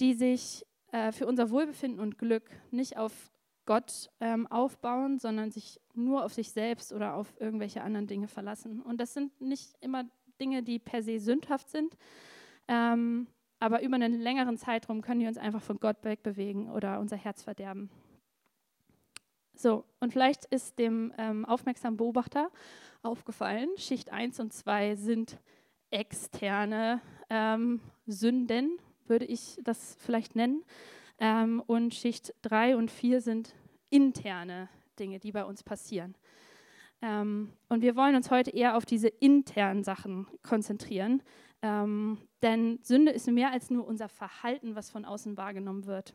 [0.00, 3.12] die sich äh, für unser Wohlbefinden und Glück nicht auf
[3.66, 8.80] Gott ähm, aufbauen, sondern sich nur auf sich selbst oder auf irgendwelche anderen Dinge verlassen.
[8.80, 10.04] Und das sind nicht immer
[10.40, 11.96] Dinge, die per se sündhaft sind,
[12.68, 13.26] ähm,
[13.58, 17.42] aber über einen längeren Zeitraum können die uns einfach von Gott wegbewegen oder unser Herz
[17.42, 17.90] verderben.
[19.54, 22.50] So, und vielleicht ist dem ähm, aufmerksamen Beobachter
[23.02, 25.38] aufgefallen, Schicht 1 und 2 sind
[25.90, 27.00] externe
[27.30, 30.62] ähm, Sünden, würde ich das vielleicht nennen.
[31.18, 33.54] Ähm, und Schicht 3 und 4 sind
[33.90, 36.14] interne Dinge, die bei uns passieren.
[37.02, 41.22] Ähm, und wir wollen uns heute eher auf diese internen Sachen konzentrieren,
[41.62, 46.14] ähm, denn Sünde ist mehr als nur unser Verhalten, was von außen wahrgenommen wird.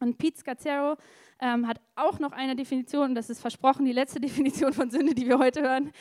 [0.00, 0.96] Und Pete Scazzaro
[1.40, 5.26] ähm, hat auch noch eine Definition, das ist versprochen die letzte Definition von Sünde, die
[5.26, 5.92] wir heute hören.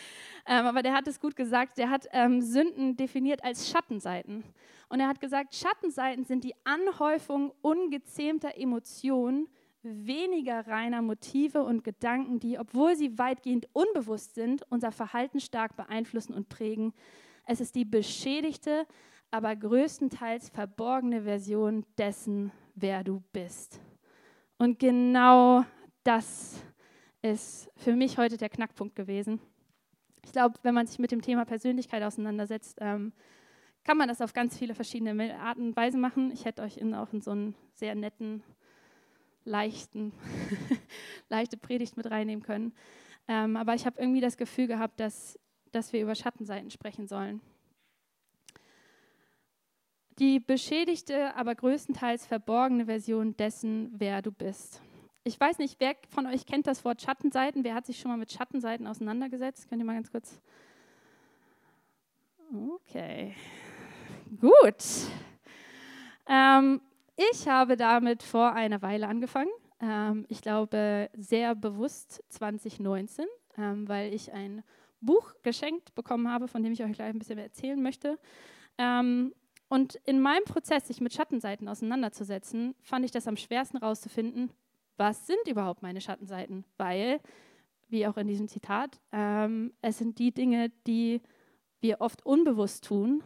[0.45, 1.77] Ähm, aber der hat es gut gesagt.
[1.77, 4.43] Der hat ähm, Sünden definiert als Schattenseiten.
[4.89, 9.47] Und er hat gesagt, Schattenseiten sind die Anhäufung ungezähmter Emotionen,
[9.81, 16.33] weniger reiner Motive und Gedanken, die, obwohl sie weitgehend unbewusst sind, unser Verhalten stark beeinflussen
[16.33, 16.93] und prägen.
[17.45, 18.87] Es ist die beschädigte,
[19.31, 23.79] aber größtenteils verborgene Version dessen, wer du bist.
[24.57, 25.65] Und genau
[26.03, 26.61] das
[27.21, 29.39] ist für mich heute der Knackpunkt gewesen.
[30.23, 33.13] Ich glaube, wenn man sich mit dem Thema Persönlichkeit auseinandersetzt, ähm,
[33.83, 36.31] kann man das auf ganz viele verschiedene Arten und Weisen machen.
[36.31, 38.43] Ich hätte euch in, auch in so einen sehr netten,
[39.43, 40.11] leichten,
[41.29, 42.73] leichte Predigt mit reinnehmen können.
[43.27, 45.39] Ähm, aber ich habe irgendwie das Gefühl gehabt, dass
[45.75, 47.41] dass wir über Schattenseiten sprechen sollen.
[50.19, 54.81] Die beschädigte, aber größtenteils verborgene Version dessen, wer du bist.
[55.25, 57.63] Ich weiß nicht, wer von euch kennt das Wort Schattenseiten?
[57.63, 59.67] Wer hat sich schon mal mit Schattenseiten auseinandergesetzt?
[59.67, 60.39] Könnt ihr mal ganz kurz.
[62.53, 63.35] Okay,
[64.39, 64.83] gut.
[66.27, 66.79] Ähm,
[67.31, 69.49] ich habe damit vor einer Weile angefangen.
[69.81, 73.25] Ähm, ich glaube, sehr bewusst 2019,
[73.57, 74.63] ähm, weil ich ein
[75.01, 78.17] Buch geschenkt bekommen habe, von dem ich euch gleich ein bisschen mehr erzählen möchte.
[78.77, 79.33] Ähm,
[79.67, 84.51] und in meinem Prozess, sich mit Schattenseiten auseinanderzusetzen, fand ich das am schwersten herauszufinden,
[84.97, 86.63] was sind überhaupt meine Schattenseiten?
[86.77, 87.19] Weil,
[87.89, 91.21] wie auch in diesem Zitat, ähm, es sind die Dinge, die
[91.81, 93.23] wir oft unbewusst tun,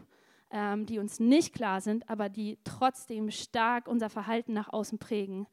[0.49, 5.47] ähm, die uns nicht klar sind, aber die trotzdem stark unser Verhalten nach außen prägen.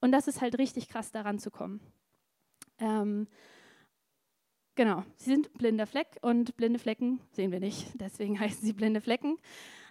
[0.00, 1.80] Und das ist halt richtig krass, daran zu kommen.
[2.78, 3.28] Ähm,
[4.76, 9.00] Genau, sie sind blinder Fleck und blinde Flecken sehen wir nicht, deswegen heißen sie blinde
[9.00, 9.38] Flecken.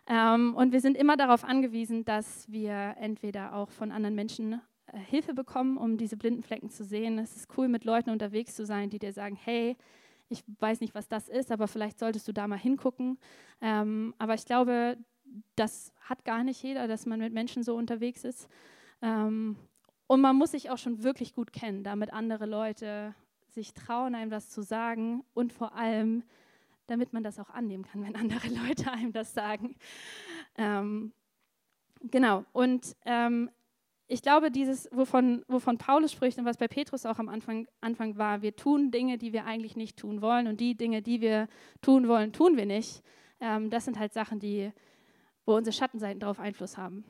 [0.08, 5.00] Ähm, und wir sind immer darauf angewiesen, dass wir entweder auch von anderen Menschen äh,
[5.00, 7.18] Hilfe bekommen, um diese blinden Flecken zu sehen.
[7.18, 9.76] Es ist cool, mit Leuten unterwegs zu sein, die dir sagen, hey,
[10.30, 13.18] ich weiß nicht, was das ist, aber vielleicht solltest du da mal hingucken.
[13.62, 14.98] Ähm, aber ich glaube,
[15.56, 18.48] das hat gar nicht jeder, dass man mit Menschen so unterwegs ist.
[19.02, 19.56] Ähm,
[20.08, 23.15] und man muss sich auch schon wirklich gut kennen, damit andere Leute
[23.50, 26.24] sich trauen, einem das zu sagen und vor allem,
[26.88, 29.76] damit man das auch annehmen kann, wenn andere Leute einem das sagen.
[30.58, 31.13] Ähm,
[32.02, 33.50] genau, und ähm,
[34.08, 38.17] ich glaube, dieses, wovon, wovon Paulus spricht und was bei Petrus auch am Anfang, Anfang
[38.17, 41.48] war, wir tun Dinge, die wir eigentlich nicht tun wollen und die Dinge, die wir
[41.82, 43.02] tun wollen, tun wir nicht.
[43.39, 44.71] Ähm, das sind halt Sachen, die,
[45.45, 47.04] wo unsere Schattenseiten darauf Einfluss haben.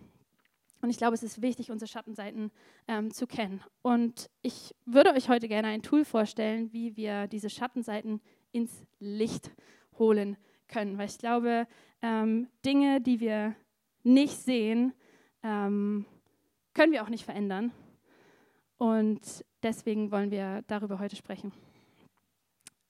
[0.81, 2.51] Und ich glaube, es ist wichtig, unsere Schattenseiten
[2.87, 3.61] ähm, zu kennen.
[3.81, 8.21] Und ich würde euch heute gerne ein Tool vorstellen, wie wir diese Schattenseiten
[8.55, 9.51] ins Licht
[9.99, 10.37] holen
[10.67, 10.97] können.
[10.97, 11.67] Weil ich glaube,
[12.01, 13.55] ähm, Dinge, die wir
[14.03, 14.93] nicht sehen,
[15.43, 16.05] ähm,
[16.73, 17.71] können wir auch nicht verändern.
[18.77, 21.51] Und deswegen wollen wir darüber heute sprechen.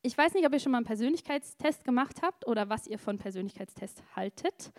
[0.02, 3.18] Ich weiß nicht, ob ihr schon mal einen Persönlichkeitstest gemacht habt oder was ihr von
[3.18, 4.72] Persönlichkeitstests haltet.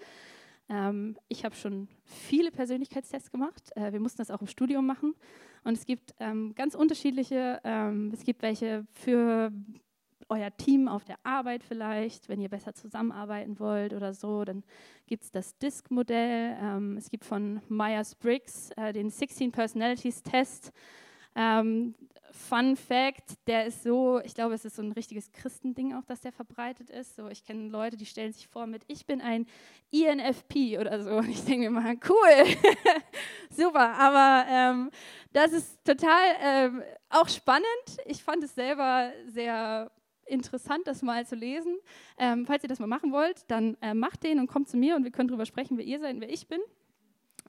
[0.68, 3.70] Ähm, ich habe schon viele Persönlichkeitstests gemacht.
[3.76, 5.14] Äh, wir mussten das auch im Studium machen.
[5.64, 7.60] Und es gibt ähm, ganz unterschiedliche.
[7.64, 9.52] Ähm, es gibt welche für
[10.28, 14.64] euer Team auf der Arbeit vielleicht, wenn ihr besser zusammenarbeiten wollt oder so, dann
[15.06, 16.56] gibt es das DISC-Modell.
[16.60, 20.72] Ähm, es gibt von Myers-Briggs äh, den 16 Personalities Test.
[21.34, 21.94] Ähm,
[22.36, 26.20] Fun Fact, der ist so, ich glaube, es ist so ein richtiges Christending auch, dass
[26.20, 27.16] der verbreitet ist.
[27.16, 29.46] So, ich kenne Leute, die stellen sich vor mit, ich bin ein
[29.90, 31.10] INFP oder so.
[31.16, 32.56] Und ich denke mir mal, cool,
[33.50, 33.94] super.
[33.94, 34.90] Aber ähm,
[35.32, 37.64] das ist total ähm, auch spannend.
[38.04, 39.90] Ich fand es selber sehr
[40.26, 41.76] interessant, das mal zu lesen.
[42.18, 44.96] Ähm, falls ihr das mal machen wollt, dann äh, macht den und kommt zu mir
[44.96, 46.60] und wir können darüber sprechen, wer ihr seid und wer ich bin.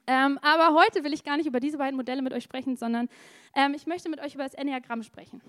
[0.06, 3.08] Ähm, aber heute will ich gar nicht über diese beiden Modelle mit euch sprechen, sondern
[3.54, 5.42] ähm, ich möchte mit euch über das Enneagramm sprechen.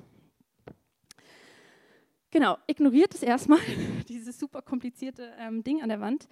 [2.31, 3.59] Genau, ignoriert es erstmal,
[4.09, 6.27] dieses super komplizierte ähm, Ding an der Wand.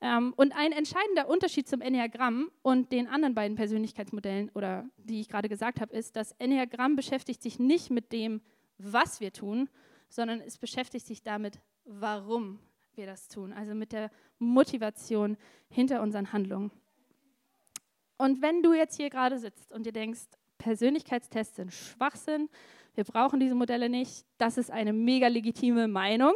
[0.00, 5.28] Ähm, und ein entscheidender Unterschied zum Enneagramm und den anderen beiden Persönlichkeitsmodellen, oder die ich
[5.28, 8.42] gerade gesagt habe, ist, das Enneagramm beschäftigt sich nicht mit dem,
[8.76, 9.70] was wir tun,
[10.14, 12.60] sondern es beschäftigt sich damit, warum
[12.94, 15.36] wir das tun, also mit der Motivation
[15.68, 16.70] hinter unseren Handlungen.
[18.16, 20.22] Und wenn du jetzt hier gerade sitzt und dir denkst,
[20.58, 22.48] Persönlichkeitstests sind Schwachsinn,
[22.94, 26.34] wir brauchen diese Modelle nicht, das ist eine mega legitime Meinung,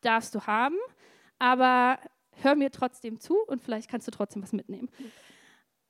[0.00, 0.76] darfst du haben,
[1.40, 1.98] aber
[2.42, 4.88] hör mir trotzdem zu und vielleicht kannst du trotzdem was mitnehmen.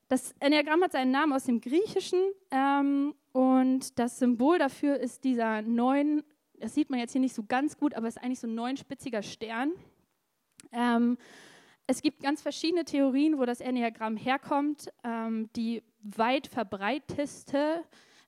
[0.08, 2.18] Das Enneagramm hat seinen Namen aus dem Griechischen
[2.50, 6.24] ähm, und das Symbol dafür ist dieser neun
[6.60, 8.54] das sieht man jetzt hier nicht so ganz gut, aber es ist eigentlich so ein
[8.54, 9.72] neunspitziger Stern.
[10.72, 11.18] Ähm,
[11.86, 14.92] es gibt ganz verschiedene Theorien, wo das Enneagramm herkommt.
[15.04, 17.82] Ähm, die weit verbreitetste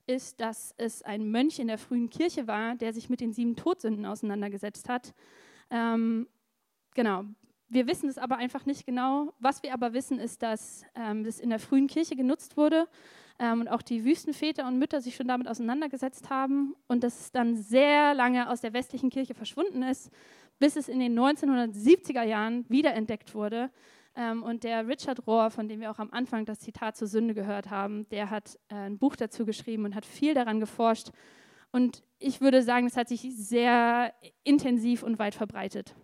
[0.07, 3.55] ist, dass es ein Mönch in der frühen Kirche war, der sich mit den sieben
[3.55, 5.13] Todsünden auseinandergesetzt hat.
[5.69, 6.27] Ähm,
[6.95, 7.25] genau.
[7.69, 9.33] Wir wissen es aber einfach nicht genau.
[9.39, 12.87] Was wir aber wissen, ist, dass ähm, das in der frühen Kirche genutzt wurde
[13.41, 17.31] ähm, und auch die Wüstenväter und Mütter sich schon damit auseinandergesetzt haben und dass es
[17.31, 20.11] dann sehr lange aus der westlichen Kirche verschwunden ist,
[20.59, 23.71] bis es in den 1970er Jahren wiederentdeckt wurde.
[24.15, 27.33] Ähm, und der Richard Rohr, von dem wir auch am Anfang das Zitat zur Sünde
[27.33, 31.09] gehört haben, der hat äh, ein Buch dazu geschrieben und hat viel daran geforscht.
[31.71, 35.95] Und ich würde sagen, es hat sich sehr intensiv und weit verbreitet.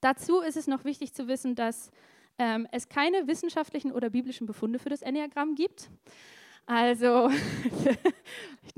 [0.00, 1.90] Dazu ist es noch wichtig zu wissen, dass
[2.38, 5.90] ähm, es keine wissenschaftlichen oder biblischen Befunde für das Enneagramm gibt.
[6.66, 7.28] Also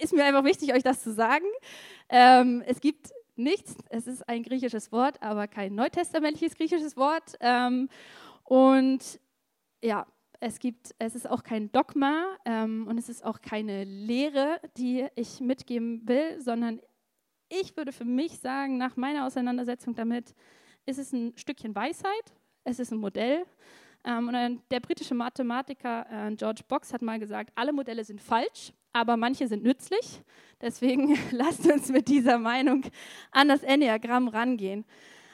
[0.00, 1.46] ist mir einfach wichtig, euch das zu sagen.
[2.08, 7.36] Ähm, es gibt nichts, es ist ein griechisches Wort, aber kein neutestamentliches griechisches Wort.
[7.40, 7.88] Ähm,
[8.44, 9.20] und
[9.82, 10.06] ja,
[10.40, 15.06] es gibt, es ist auch kein Dogma ähm, und es ist auch keine Lehre, die
[15.16, 16.80] ich mitgeben will, sondern
[17.48, 20.34] ich würde für mich sagen, nach meiner Auseinandersetzung damit,
[20.86, 23.44] ist es ein Stückchen Weisheit, es ist ein Modell.
[24.04, 28.72] Ähm, und der britische Mathematiker äh, George Box hat mal gesagt, alle Modelle sind falsch,
[28.92, 30.20] aber manche sind nützlich.
[30.60, 32.84] Deswegen lasst uns mit dieser Meinung
[33.30, 34.84] an das Enneagramm rangehen.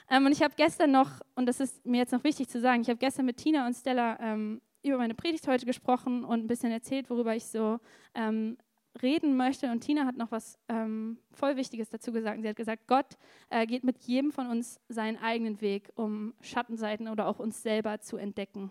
[0.09, 2.83] Ähm, und ich habe gestern noch, und das ist mir jetzt noch wichtig zu sagen,
[2.83, 6.47] ich habe gestern mit Tina und Stella ähm, über meine Predigt heute gesprochen und ein
[6.47, 7.79] bisschen erzählt, worüber ich so
[8.15, 8.57] ähm,
[9.03, 9.71] reden möchte.
[9.71, 12.43] Und Tina hat noch was ähm, voll Wichtiges dazu gesagt.
[12.43, 13.17] Sie hat gesagt, Gott
[13.49, 18.01] äh, geht mit jedem von uns seinen eigenen Weg, um Schattenseiten oder auch uns selber
[18.01, 18.71] zu entdecken.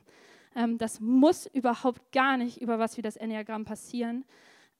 [0.55, 4.25] Ähm, das muss überhaupt gar nicht über was wie das Enneagramm passieren.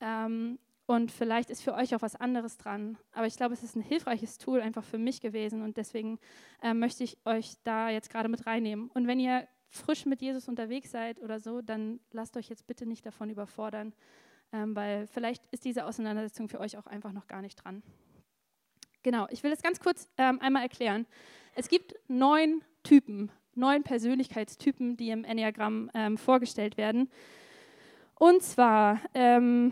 [0.02, 2.98] Ähm, und vielleicht ist für euch auch was anderes dran.
[3.12, 5.62] Aber ich glaube, es ist ein hilfreiches Tool einfach für mich gewesen.
[5.62, 6.20] Und deswegen
[6.64, 8.90] äh, möchte ich euch da jetzt gerade mit reinnehmen.
[8.94, 12.88] Und wenn ihr frisch mit Jesus unterwegs seid oder so, dann lasst euch jetzt bitte
[12.88, 13.94] nicht davon überfordern
[14.52, 17.84] ähm, weil vielleicht ist diese Auseinandersetzung für euch auch einfach noch gar nicht dran.
[19.04, 21.06] Genau, ich will es ganz kurz ähm, einmal erklären.
[21.56, 27.10] Es gibt neun Typen, neun Persönlichkeitstypen, die im Enneagramm ähm, vorgestellt werden.
[28.16, 29.72] Und zwar, ähm,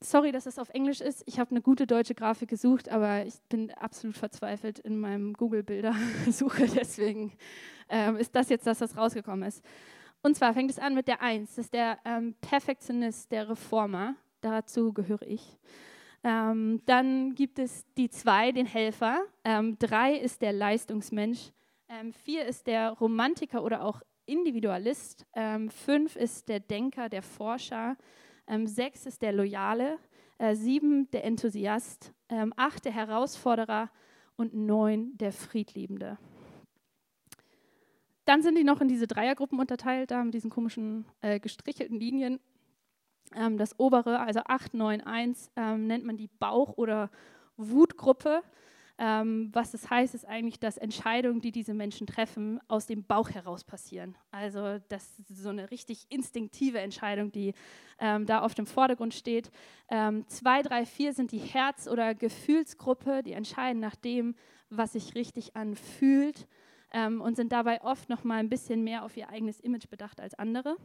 [0.00, 3.34] sorry, dass es auf Englisch ist, ich habe eine gute deutsche Grafik gesucht, aber ich
[3.48, 7.32] bin absolut verzweifelt in meinem Google-Bilder-Suche, deswegen
[7.90, 9.62] ähm, ist das jetzt das, was rausgekommen ist.
[10.22, 14.14] Und zwar fängt es an mit der Eins, das ist der ähm, Perfektionist, der Reformer.
[14.40, 15.58] Dazu gehöre ich.
[16.24, 19.22] Ähm, dann gibt es die zwei, den Helfer.
[19.44, 21.50] Ähm, drei ist der Leistungsmensch.
[21.88, 25.26] Ähm, vier ist der Romantiker oder auch Individualist.
[25.34, 27.96] Ähm, fünf ist der Denker, der Forscher.
[28.46, 29.98] Ähm, sechs ist der Loyale.
[30.38, 32.12] Äh, sieben der Enthusiast.
[32.56, 33.90] Acht der Herausforderer.
[34.36, 36.16] Und neun der Friedliebende.
[38.24, 42.38] Dann sind die noch in diese Dreiergruppen unterteilt, da mit diesen komischen äh, gestrichelten Linien.
[43.34, 47.10] Ähm, das obere, also 8, 9, 1, ähm, nennt man die Bauch- oder
[47.56, 48.42] Wutgruppe.
[48.98, 53.30] Ähm, was das heißt, ist eigentlich, dass Entscheidungen, die diese Menschen treffen, aus dem Bauch
[53.30, 54.16] heraus passieren.
[54.30, 57.54] Also das ist so eine richtig instinktive Entscheidung, die
[57.98, 59.50] ähm, da auf dem Vordergrund steht.
[59.88, 64.36] 2, 3, 4 sind die Herz- oder Gefühlsgruppe, die entscheiden nach dem,
[64.70, 66.46] was sich richtig anfühlt
[66.92, 70.20] ähm, und sind dabei oft noch mal ein bisschen mehr auf ihr eigenes Image bedacht
[70.20, 70.76] als andere.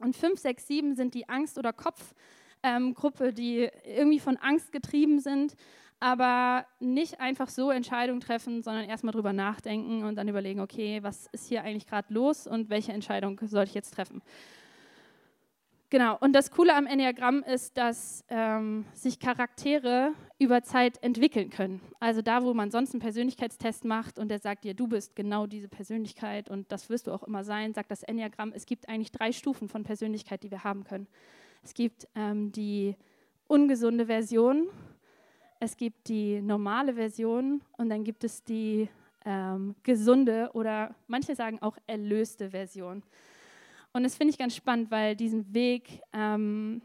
[0.00, 5.18] Und 5, 6, 7 sind die Angst- oder Kopfgruppe, ähm, die irgendwie von Angst getrieben
[5.20, 5.54] sind,
[6.00, 11.26] aber nicht einfach so Entscheidungen treffen, sondern erstmal drüber nachdenken und dann überlegen, okay, was
[11.32, 14.22] ist hier eigentlich gerade los und welche Entscheidung sollte ich jetzt treffen.
[15.90, 21.80] Genau, und das Coole am Enneagramm ist, dass ähm, sich Charaktere über Zeit entwickeln können.
[21.98, 25.46] Also da, wo man sonst einen Persönlichkeitstest macht und der sagt dir, du bist genau
[25.46, 29.12] diese Persönlichkeit und das wirst du auch immer sein, sagt das Enneagramm, es gibt eigentlich
[29.12, 31.06] drei Stufen von Persönlichkeit, die wir haben können.
[31.62, 32.94] Es gibt ähm, die
[33.46, 34.68] ungesunde Version,
[35.58, 38.90] es gibt die normale Version und dann gibt es die
[39.24, 43.02] ähm, gesunde oder manche sagen auch erlöste Version.
[43.98, 46.82] Und das finde ich ganz spannend, weil diesen Weg, ähm,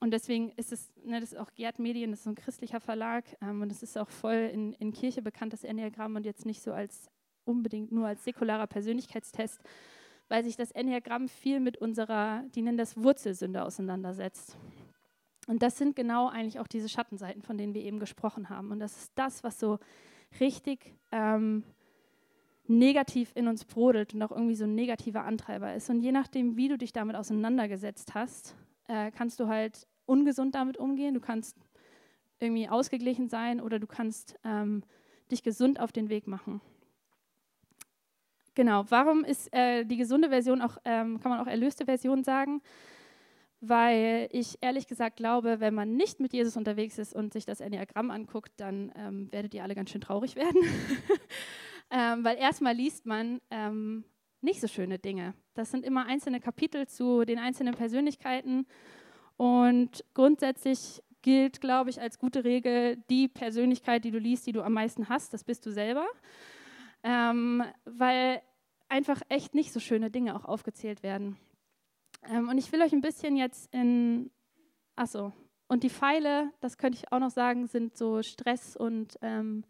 [0.00, 3.24] und deswegen ist es, ne, das ist auch Gerd Medien, das ist ein christlicher Verlag,
[3.40, 6.60] ähm, und es ist auch voll in, in Kirche bekannt, das Enneagramm, und jetzt nicht
[6.60, 7.08] so als
[7.46, 9.62] unbedingt nur als säkularer Persönlichkeitstest,
[10.28, 14.58] weil sich das Enneagramm viel mit unserer, die nennen das Wurzelsünde auseinandersetzt.
[15.46, 18.70] Und das sind genau eigentlich auch diese Schattenseiten, von denen wir eben gesprochen haben.
[18.70, 19.78] Und das ist das, was so
[20.40, 21.64] richtig ähm,
[22.68, 25.90] negativ in uns brodelt und auch irgendwie so ein negativer Antreiber ist.
[25.90, 28.54] Und je nachdem, wie du dich damit auseinandergesetzt hast,
[28.88, 31.56] äh, kannst du halt ungesund damit umgehen, du kannst
[32.38, 34.82] irgendwie ausgeglichen sein oder du kannst ähm,
[35.30, 36.60] dich gesund auf den Weg machen.
[38.54, 42.62] Genau, warum ist äh, die gesunde Version auch, ähm, kann man auch erlöste Version sagen?
[43.60, 47.60] Weil ich ehrlich gesagt glaube, wenn man nicht mit Jesus unterwegs ist und sich das
[47.60, 50.60] Enneagramm anguckt, dann ähm, werdet ihr alle ganz schön traurig werden.
[51.90, 54.04] ähm, weil erstmal liest man ähm,
[54.40, 55.34] nicht so schöne Dinge.
[55.54, 58.66] Das sind immer einzelne Kapitel zu den einzelnen Persönlichkeiten
[59.36, 64.62] und grundsätzlich gilt, glaube ich, als gute Regel, die Persönlichkeit, die du liest, die du
[64.62, 66.06] am meisten hast, das bist du selber,
[67.02, 68.42] ähm, weil
[68.88, 71.36] einfach echt nicht so schöne Dinge auch aufgezählt werden.
[72.30, 74.30] Ähm, und ich will euch ein bisschen jetzt in,
[74.94, 75.32] achso,
[75.68, 79.64] und die Pfeile, das könnte ich auch noch sagen, sind so Stress und ähm,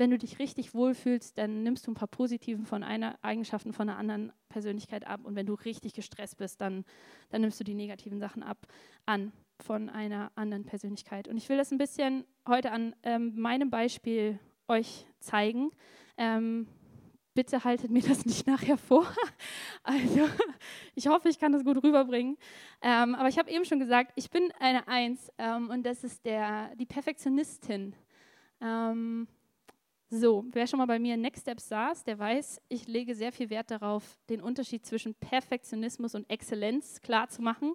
[0.00, 3.86] wenn du dich richtig wohlfühlst, dann nimmst du ein paar positiven von einer Eigenschaften von
[3.86, 5.20] einer anderen Persönlichkeit ab.
[5.24, 6.86] Und wenn du richtig gestresst bist, dann,
[7.28, 8.66] dann nimmst du die negativen Sachen ab
[9.04, 11.28] an von einer anderen Persönlichkeit.
[11.28, 15.70] Und ich will das ein bisschen heute an ähm, meinem Beispiel euch zeigen.
[16.16, 16.66] Ähm,
[17.34, 19.06] bitte haltet mir das nicht nachher vor.
[19.82, 20.28] Also,
[20.94, 22.36] ich hoffe, ich kann das gut rüberbringen.
[22.82, 26.24] Ähm, aber ich habe eben schon gesagt, ich bin eine Eins ähm, und das ist
[26.24, 27.94] der, die Perfektionistin.
[28.60, 29.26] Ähm,
[30.10, 33.30] so, wer schon mal bei mir in Next Steps saß, der weiß, ich lege sehr
[33.30, 37.74] viel Wert darauf, den Unterschied zwischen Perfektionismus und Exzellenz klar zu machen,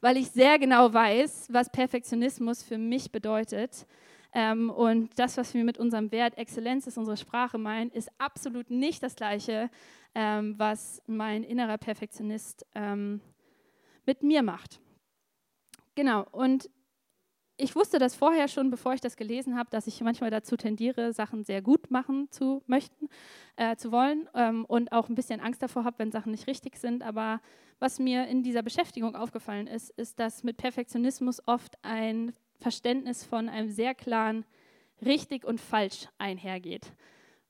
[0.00, 3.86] weil ich sehr genau weiß, was Perfektionismus für mich bedeutet.
[4.32, 8.70] Ähm, und das, was wir mit unserem Wert Exzellenz ist unsere Sprache meinen, ist absolut
[8.70, 9.68] nicht das Gleiche,
[10.14, 13.20] ähm, was mein innerer Perfektionist ähm,
[14.06, 14.80] mit mir macht.
[15.96, 16.70] Genau, und
[17.56, 21.12] ich wusste das vorher schon, bevor ich das gelesen habe, dass ich manchmal dazu tendiere,
[21.12, 23.08] Sachen sehr gut machen zu möchten,
[23.56, 26.76] äh, zu wollen ähm, und auch ein bisschen Angst davor habe, wenn Sachen nicht richtig
[26.76, 27.02] sind.
[27.02, 27.40] Aber
[27.78, 33.48] was mir in dieser Beschäftigung aufgefallen ist, ist, dass mit Perfektionismus oft ein Verständnis von
[33.48, 34.44] einem sehr klaren
[35.04, 36.92] richtig und falsch einhergeht.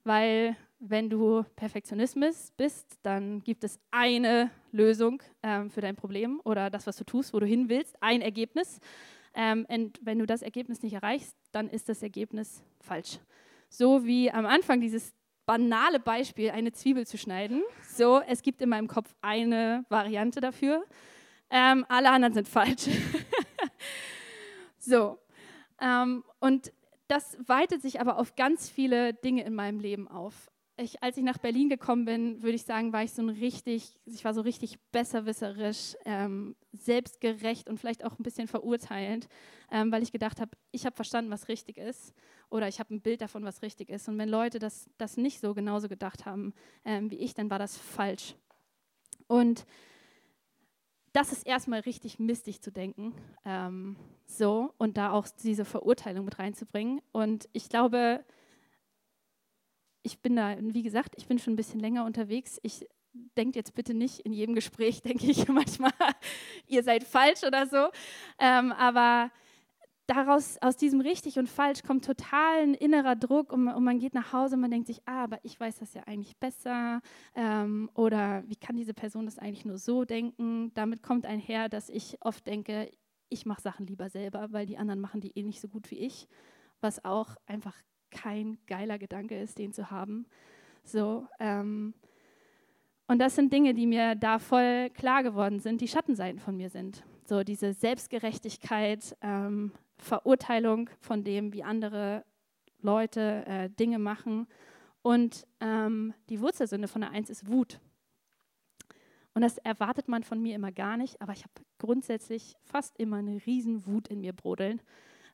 [0.03, 6.69] Weil wenn du Perfektionismus bist, dann gibt es eine Lösung ähm, für dein Problem oder
[6.69, 8.81] das, was du tust, wo du hin willst, ein Ergebnis.
[9.35, 13.19] Ähm, und wenn du das Ergebnis nicht erreichst, dann ist das Ergebnis falsch.
[13.69, 15.13] So wie am Anfang dieses
[15.47, 17.63] banale Beispiel, eine Zwiebel zu schneiden.
[17.89, 20.85] So, es gibt in meinem Kopf eine Variante dafür.
[21.51, 22.89] Ähm, alle anderen sind falsch.
[24.79, 25.19] so.
[25.81, 26.73] Ähm, und
[27.09, 30.51] das weitet sich aber auf ganz viele Dinge in meinem Leben auf.
[30.77, 33.95] Ich, als ich nach Berlin gekommen bin, würde ich sagen, war ich so ein richtig,
[34.07, 39.29] ich war so richtig besserwisserisch, ähm, selbstgerecht und vielleicht auch ein bisschen verurteilend,
[39.71, 42.13] ähm, weil ich gedacht habe, ich habe verstanden, was richtig ist
[42.51, 44.09] oder ich habe ein Bild davon, was richtig ist.
[44.09, 46.53] Und wenn Leute das, das nicht so genauso gedacht haben
[46.85, 48.35] ähm, wie ich, dann war das falsch.
[49.29, 49.65] Und
[51.13, 53.15] das ist erstmal richtig mistig zu denken,
[53.45, 53.95] ähm,
[54.27, 57.01] so und da auch diese Verurteilung mit reinzubringen.
[57.13, 58.25] Und ich glaube,
[60.05, 62.61] ich bin da, wie gesagt, ich bin schon ein bisschen länger unterwegs.
[62.63, 62.87] Ich
[63.37, 65.93] denke jetzt bitte nicht in jedem Gespräch, denke ich manchmal,
[66.67, 67.89] ihr seid falsch oder so.
[68.39, 69.31] Ähm, aber
[70.07, 74.13] daraus, aus diesem richtig und falsch kommt total ein innerer Druck und, und, man geht
[74.13, 77.01] nach Hause und man denkt sich, ah, aber ich weiß das ja eigentlich besser.
[77.35, 80.73] Ähm, oder wie kann diese Person das eigentlich nur so denken?
[80.75, 82.91] Damit kommt einher, dass ich oft denke,
[83.31, 85.99] ich mache Sachen lieber selber, weil die anderen machen die eh nicht so gut wie
[85.99, 86.29] ich.
[86.81, 87.75] Was auch einfach
[88.15, 90.27] kein geiler Gedanke ist, den zu haben.
[90.85, 91.93] So, ähm,
[93.07, 96.71] und das sind Dinge, die mir da voll klar geworden sind, die Schattenseiten von mir
[96.71, 97.05] sind.
[97.27, 102.25] So diese Selbstgerechtigkeit, ähm, Verurteilung von dem, wie andere
[102.81, 104.47] Leute äh, Dinge machen.
[105.03, 107.79] Und ähm, die Wurzelsünde von der Eins ist Wut.
[109.35, 113.17] Und das erwartet man von mir immer gar nicht, aber ich habe grundsätzlich fast immer
[113.17, 114.81] eine riesen Wut in mir brodeln,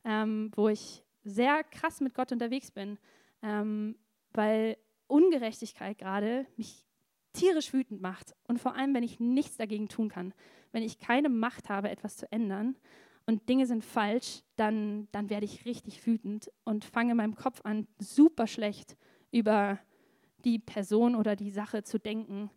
[0.05, 2.99] ähm, wo ich sehr krass mit Gott unterwegs bin,
[3.43, 3.97] ähm,
[4.33, 6.85] weil Ungerechtigkeit gerade mich
[7.33, 8.35] tierisch wütend macht.
[8.47, 10.35] Und vor allem, wenn ich nichts dagegen tun kann,
[10.73, 12.77] wenn ich keine Macht habe, etwas zu ändern
[13.27, 17.61] und Dinge sind falsch, dann, dann werde ich richtig wütend und fange in meinem Kopf
[17.65, 18.97] an, super schlecht
[19.31, 19.79] über
[20.45, 22.51] die Person oder die Sache zu denken,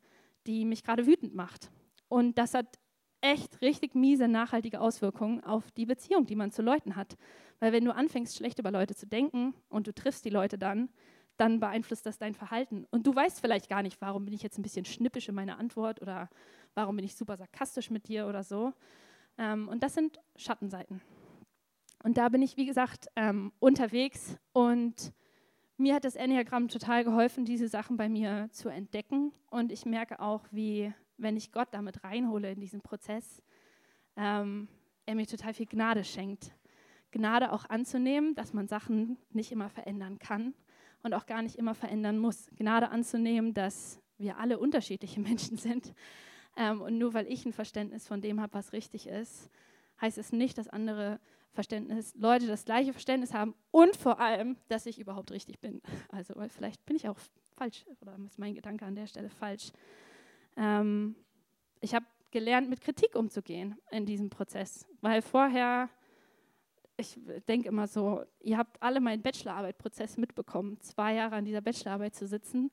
[0.47, 1.70] die mich gerade wütend macht.
[2.07, 2.80] Und das hat
[3.24, 7.15] echt richtig miese, nachhaltige Auswirkungen auf die Beziehung, die man zu Leuten hat.
[7.59, 10.89] Weil wenn du anfängst, schlecht über Leute zu denken und du triffst die Leute dann,
[11.38, 12.86] dann beeinflusst das dein Verhalten.
[12.91, 15.57] Und du weißt vielleicht gar nicht, warum bin ich jetzt ein bisschen schnippisch in meiner
[15.57, 16.30] Antwort oder
[16.76, 18.74] warum bin ich super sarkastisch mit dir oder so.
[19.38, 21.01] Ähm, und das sind Schattenseiten.
[22.03, 25.13] Und da bin ich, wie gesagt, ähm, unterwegs und
[25.78, 29.32] mir hat das Enneagramm total geholfen, diese Sachen bei mir zu entdecken.
[29.49, 33.41] Und ich merke auch, wie wenn ich Gott damit reinhole in diesen Prozess,
[34.16, 34.68] ähm,
[35.05, 36.51] er mir total viel Gnade schenkt.
[37.11, 40.53] Gnade auch anzunehmen, dass man Sachen nicht immer verändern kann
[41.03, 42.49] und auch gar nicht immer verändern muss.
[42.55, 45.93] Gnade anzunehmen, dass wir alle unterschiedliche Menschen sind.
[46.55, 49.49] Ähm, und nur weil ich ein Verständnis von dem habe, was richtig ist,
[50.01, 51.20] heißt es nicht, dass andere
[51.51, 55.82] Verständnis, Leute das gleiche Verständnis haben und vor allem, dass ich überhaupt richtig bin.
[56.09, 57.18] Also, vielleicht bin ich auch
[57.55, 59.72] falsch oder ist mein Gedanke an der Stelle falsch.
[60.58, 61.16] Ähm,
[61.82, 65.89] ich habe gelernt, mit Kritik umzugehen in diesem Prozess, weil vorher,
[66.97, 72.16] ich denke immer so, ihr habt alle meinen Bachelorarbeitprozess mitbekommen, zwei Jahre an dieser Bachelorarbeit
[72.16, 72.72] zu sitzen.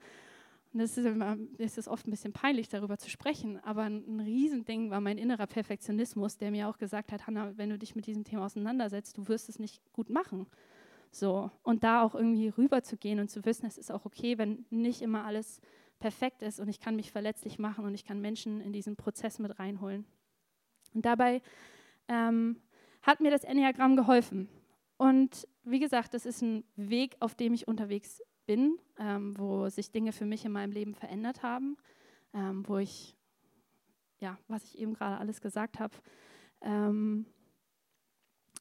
[0.72, 4.20] Und es ist, immer, es ist oft ein bisschen peinlich, darüber zu sprechen, aber ein,
[4.20, 8.06] Riesending war mein innerer Perfektionismus, der mir auch gesagt hat, Hanna, wenn du dich mit
[8.06, 10.46] diesem Thema auseinandersetzt, du wirst es nicht gut machen.
[11.10, 14.38] So, und da auch irgendwie rüber zu gehen und zu wissen, es ist auch okay,
[14.38, 15.60] wenn nicht immer alles
[16.00, 19.38] perfekt ist und ich kann mich verletzlich machen und ich kann Menschen in diesen Prozess
[19.38, 20.04] mit reinholen.
[20.94, 21.42] Und dabei
[22.08, 22.60] ähm,
[23.02, 24.48] hat mir das Enneagramm geholfen.
[24.96, 29.92] Und wie gesagt, das ist ein Weg, auf dem ich unterwegs bin, ähm, wo sich
[29.92, 31.76] Dinge für mich in meinem Leben verändert haben,
[32.34, 33.16] ähm, wo ich,
[34.18, 35.94] ja, was ich eben gerade alles gesagt habe,
[36.62, 37.26] ähm,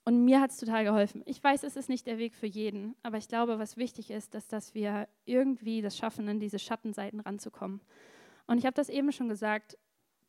[0.09, 1.21] und mir hat es total geholfen.
[1.27, 4.33] Ich weiß, es ist nicht der Weg für jeden, aber ich glaube, was wichtig ist,
[4.33, 7.79] ist, dass wir irgendwie das schaffen, in diese Schattenseiten ranzukommen.
[8.47, 9.77] Und ich habe das eben schon gesagt,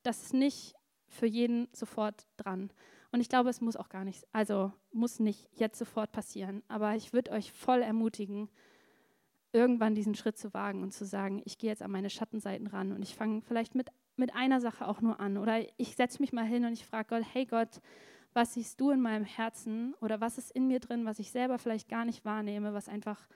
[0.02, 0.74] das ist nicht
[1.06, 2.70] für jeden sofort dran.
[3.10, 6.62] Und ich glaube, es muss auch gar nicht, also muss nicht jetzt sofort passieren.
[6.68, 8.50] Aber ich würde euch voll ermutigen,
[9.54, 12.92] irgendwann diesen Schritt zu wagen und zu sagen, ich gehe jetzt an meine Schattenseiten ran
[12.92, 15.38] und ich fange vielleicht mit, mit einer Sache auch nur an.
[15.38, 17.80] Oder ich setze mich mal hin und ich frage Gott, hey Gott,
[18.32, 21.58] was siehst du in meinem Herzen oder was ist in mir drin, was ich selber
[21.58, 23.26] vielleicht gar nicht wahrnehme, was einfach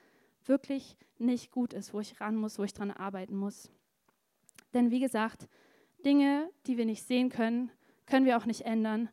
[0.45, 3.71] wirklich nicht gut ist, wo ich ran muss, wo ich dran arbeiten muss.
[4.73, 5.47] Denn wie gesagt,
[6.05, 7.71] Dinge, die wir nicht sehen können,
[8.05, 9.09] können wir auch nicht ändern.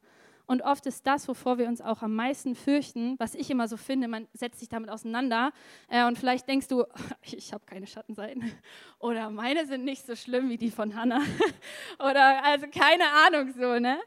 [0.46, 3.76] Und oft ist das, wovor wir uns auch am meisten fürchten, was ich immer so
[3.76, 5.52] finde, man setzt sich damit auseinander
[5.88, 6.84] äh, und vielleicht denkst du,
[7.22, 8.52] ich habe keine Schattenseiten
[8.98, 11.22] oder meine sind nicht so schlimm wie die von Hannah
[11.98, 13.98] oder also keine Ahnung so, ne?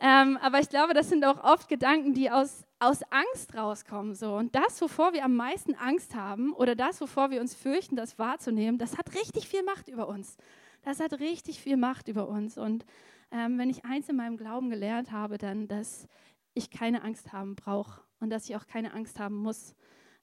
[0.00, 4.14] Ähm, aber ich glaube, das sind auch oft Gedanken, die aus, aus Angst rauskommen.
[4.14, 4.34] So.
[4.34, 8.18] Und das, wovor wir am meisten Angst haben oder das, wovor wir uns fürchten, das
[8.18, 10.36] wahrzunehmen, das hat richtig viel Macht über uns.
[10.82, 12.56] Das hat richtig viel Macht über uns.
[12.58, 12.84] Und
[13.32, 16.06] ähm, wenn ich eins in meinem Glauben gelernt habe, dann, dass
[16.54, 19.74] ich keine Angst haben brauche und dass ich auch keine Angst haben muss.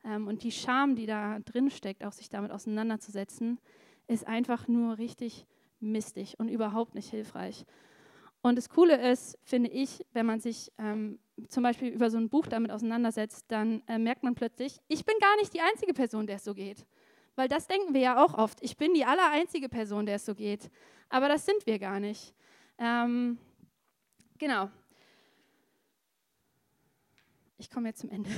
[0.05, 3.59] Ähm, und die Scham, die da drin steckt, auch sich damit auseinanderzusetzen,
[4.07, 5.45] ist einfach nur richtig
[5.81, 7.65] mistig und überhaupt nicht hilfreich.
[8.45, 11.17] Und das Coole ist, finde ich, wenn man sich ähm,
[11.49, 15.15] zum Beispiel über so ein Buch damit auseinandersetzt, dann äh, merkt man plötzlich, ich bin
[15.19, 16.85] gar nicht die einzige Person, der es so geht.
[17.35, 18.61] Weil das denken wir ja auch oft.
[18.61, 20.69] Ich bin die allereinzige Person, der es so geht.
[21.09, 22.35] Aber das sind wir gar nicht.
[22.77, 23.39] Ähm,
[24.37, 24.69] genau.
[27.57, 28.29] Ich komme jetzt zum Ende.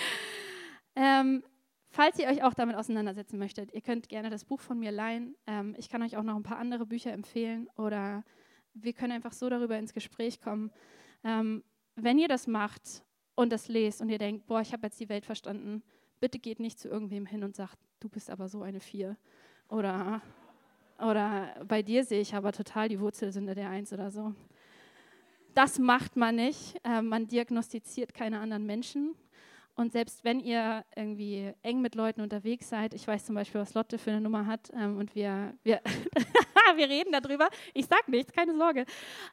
[0.96, 1.44] ähm,
[1.90, 5.36] falls ihr euch auch damit auseinandersetzen möchtet, ihr könnt gerne das Buch von mir leihen.
[5.46, 8.24] Ähm, ich kann euch auch noch ein paar andere Bücher empfehlen oder
[8.82, 10.70] wir können einfach so darüber ins Gespräch kommen.
[11.24, 11.62] Ähm,
[11.96, 13.02] wenn ihr das macht
[13.34, 15.82] und das lest und ihr denkt, boah, ich habe jetzt die Welt verstanden,
[16.20, 19.16] bitte geht nicht zu irgendwem hin und sagt, du bist aber so eine Vier.
[19.68, 20.20] Oder,
[20.98, 24.34] oder bei dir sehe ich aber total die Wurzelsünde der Eins oder so.
[25.54, 26.76] Das macht man nicht.
[26.84, 29.14] Äh, man diagnostiziert keine anderen Menschen.
[29.74, 33.74] Und selbst wenn ihr irgendwie eng mit Leuten unterwegs seid, ich weiß zum Beispiel, was
[33.74, 35.82] Lotte für eine Nummer hat ähm, und wir, wir,
[36.76, 37.48] wir reden darüber.
[37.74, 38.84] Ich sage nichts, keine Sorge.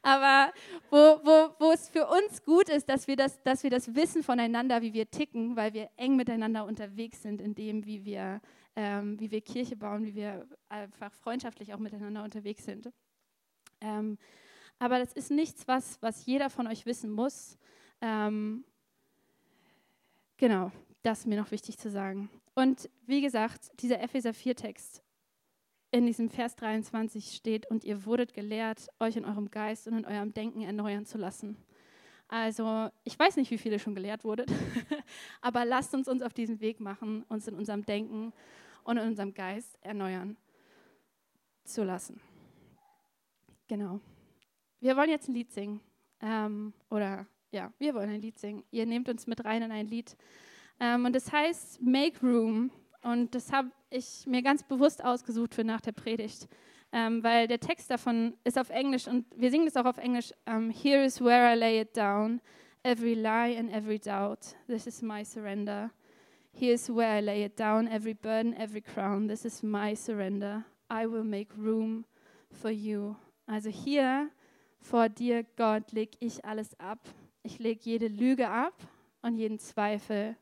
[0.02, 0.54] Aber
[0.90, 4.24] wo, wo, wo es für uns gut ist, dass wir, das, dass wir das wissen
[4.24, 8.42] voneinander, wie wir ticken, weil wir eng miteinander unterwegs sind in dem, wie wir,
[8.76, 12.92] ähm, wie wir Kirche bauen, wie wir einfach freundschaftlich auch miteinander unterwegs sind.
[13.82, 14.18] Ähm,
[14.80, 17.58] aber das ist nichts, was, was jeder von euch wissen muss.
[18.02, 18.66] Ähm,
[20.38, 20.72] Genau,
[21.04, 22.30] das ist mir noch wichtig zu sagen.
[22.56, 25.03] Und wie gesagt, dieser Epheser 4-Text
[25.94, 30.06] in diesem Vers 23 steht, und ihr wurdet gelehrt, euch in eurem Geist und in
[30.06, 31.56] eurem Denken erneuern zu lassen.
[32.28, 34.52] Also ich weiß nicht, wie viele schon gelehrt wurdet,
[35.42, 38.34] aber lasst uns uns auf diesen Weg machen, uns in unserem Denken
[38.84, 40.36] und in unserem Geist erneuern
[41.64, 42.20] zu lassen.
[43.68, 44.00] Genau.
[44.80, 45.80] Wir wollen jetzt ein Lied singen.
[46.22, 48.64] Ähm, oder ja, wir wollen ein Lied singen.
[48.72, 50.18] Ihr nehmt uns mit rein in ein Lied.
[50.80, 52.72] Ähm, und das heißt Make Room.
[53.04, 56.48] Und das habe ich mir ganz bewusst ausgesucht für nach der Predigt,
[56.92, 60.32] ähm, weil der Text davon ist auf Englisch und wir singen das auch auf Englisch.
[60.46, 62.42] Um, ähm, Here is where I lay it down,
[62.84, 64.56] every lie and every doubt.
[64.68, 65.92] This is my surrender.
[66.54, 69.28] Here is where I lay it down, every burden, every crown.
[69.28, 70.64] This is my surrender.
[70.90, 72.06] I will make room
[72.52, 73.16] for you.
[73.48, 74.30] Also hier
[74.80, 77.00] vor dir, Gott, leg ich alles ab
[77.44, 78.74] ich lege jede Lüge ab
[79.22, 80.38] und jeden Zweifel.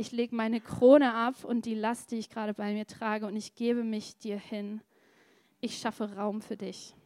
[0.00, 3.36] Ich lege meine Krone ab und die Last, die ich gerade bei mir trage, und
[3.36, 4.80] ich gebe mich dir hin.
[5.60, 6.96] Ich schaffe Raum für dich.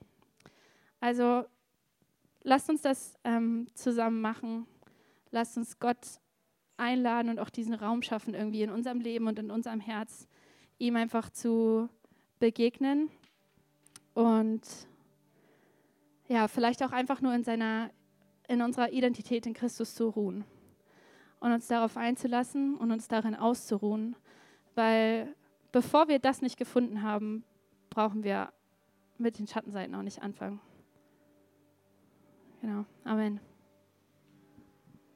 [1.00, 1.44] Also
[2.44, 4.68] lasst uns das ähm, zusammen machen.
[5.32, 6.20] Lasst uns Gott
[6.76, 10.28] einladen und auch diesen Raum schaffen, irgendwie in unserem Leben und in unserem Herz,
[10.78, 11.88] ihm einfach zu
[12.38, 13.10] begegnen
[14.14, 14.62] und
[16.28, 17.90] ja, vielleicht auch einfach nur in seiner
[18.46, 20.44] in unserer Identität in Christus zu ruhen
[21.44, 24.16] und uns darauf einzulassen und uns darin auszuruhen,
[24.74, 25.34] weil
[25.72, 27.44] bevor wir das nicht gefunden haben,
[27.90, 28.50] brauchen wir
[29.18, 30.58] mit den Schattenseiten auch nicht anfangen.
[32.62, 33.40] Genau, Amen.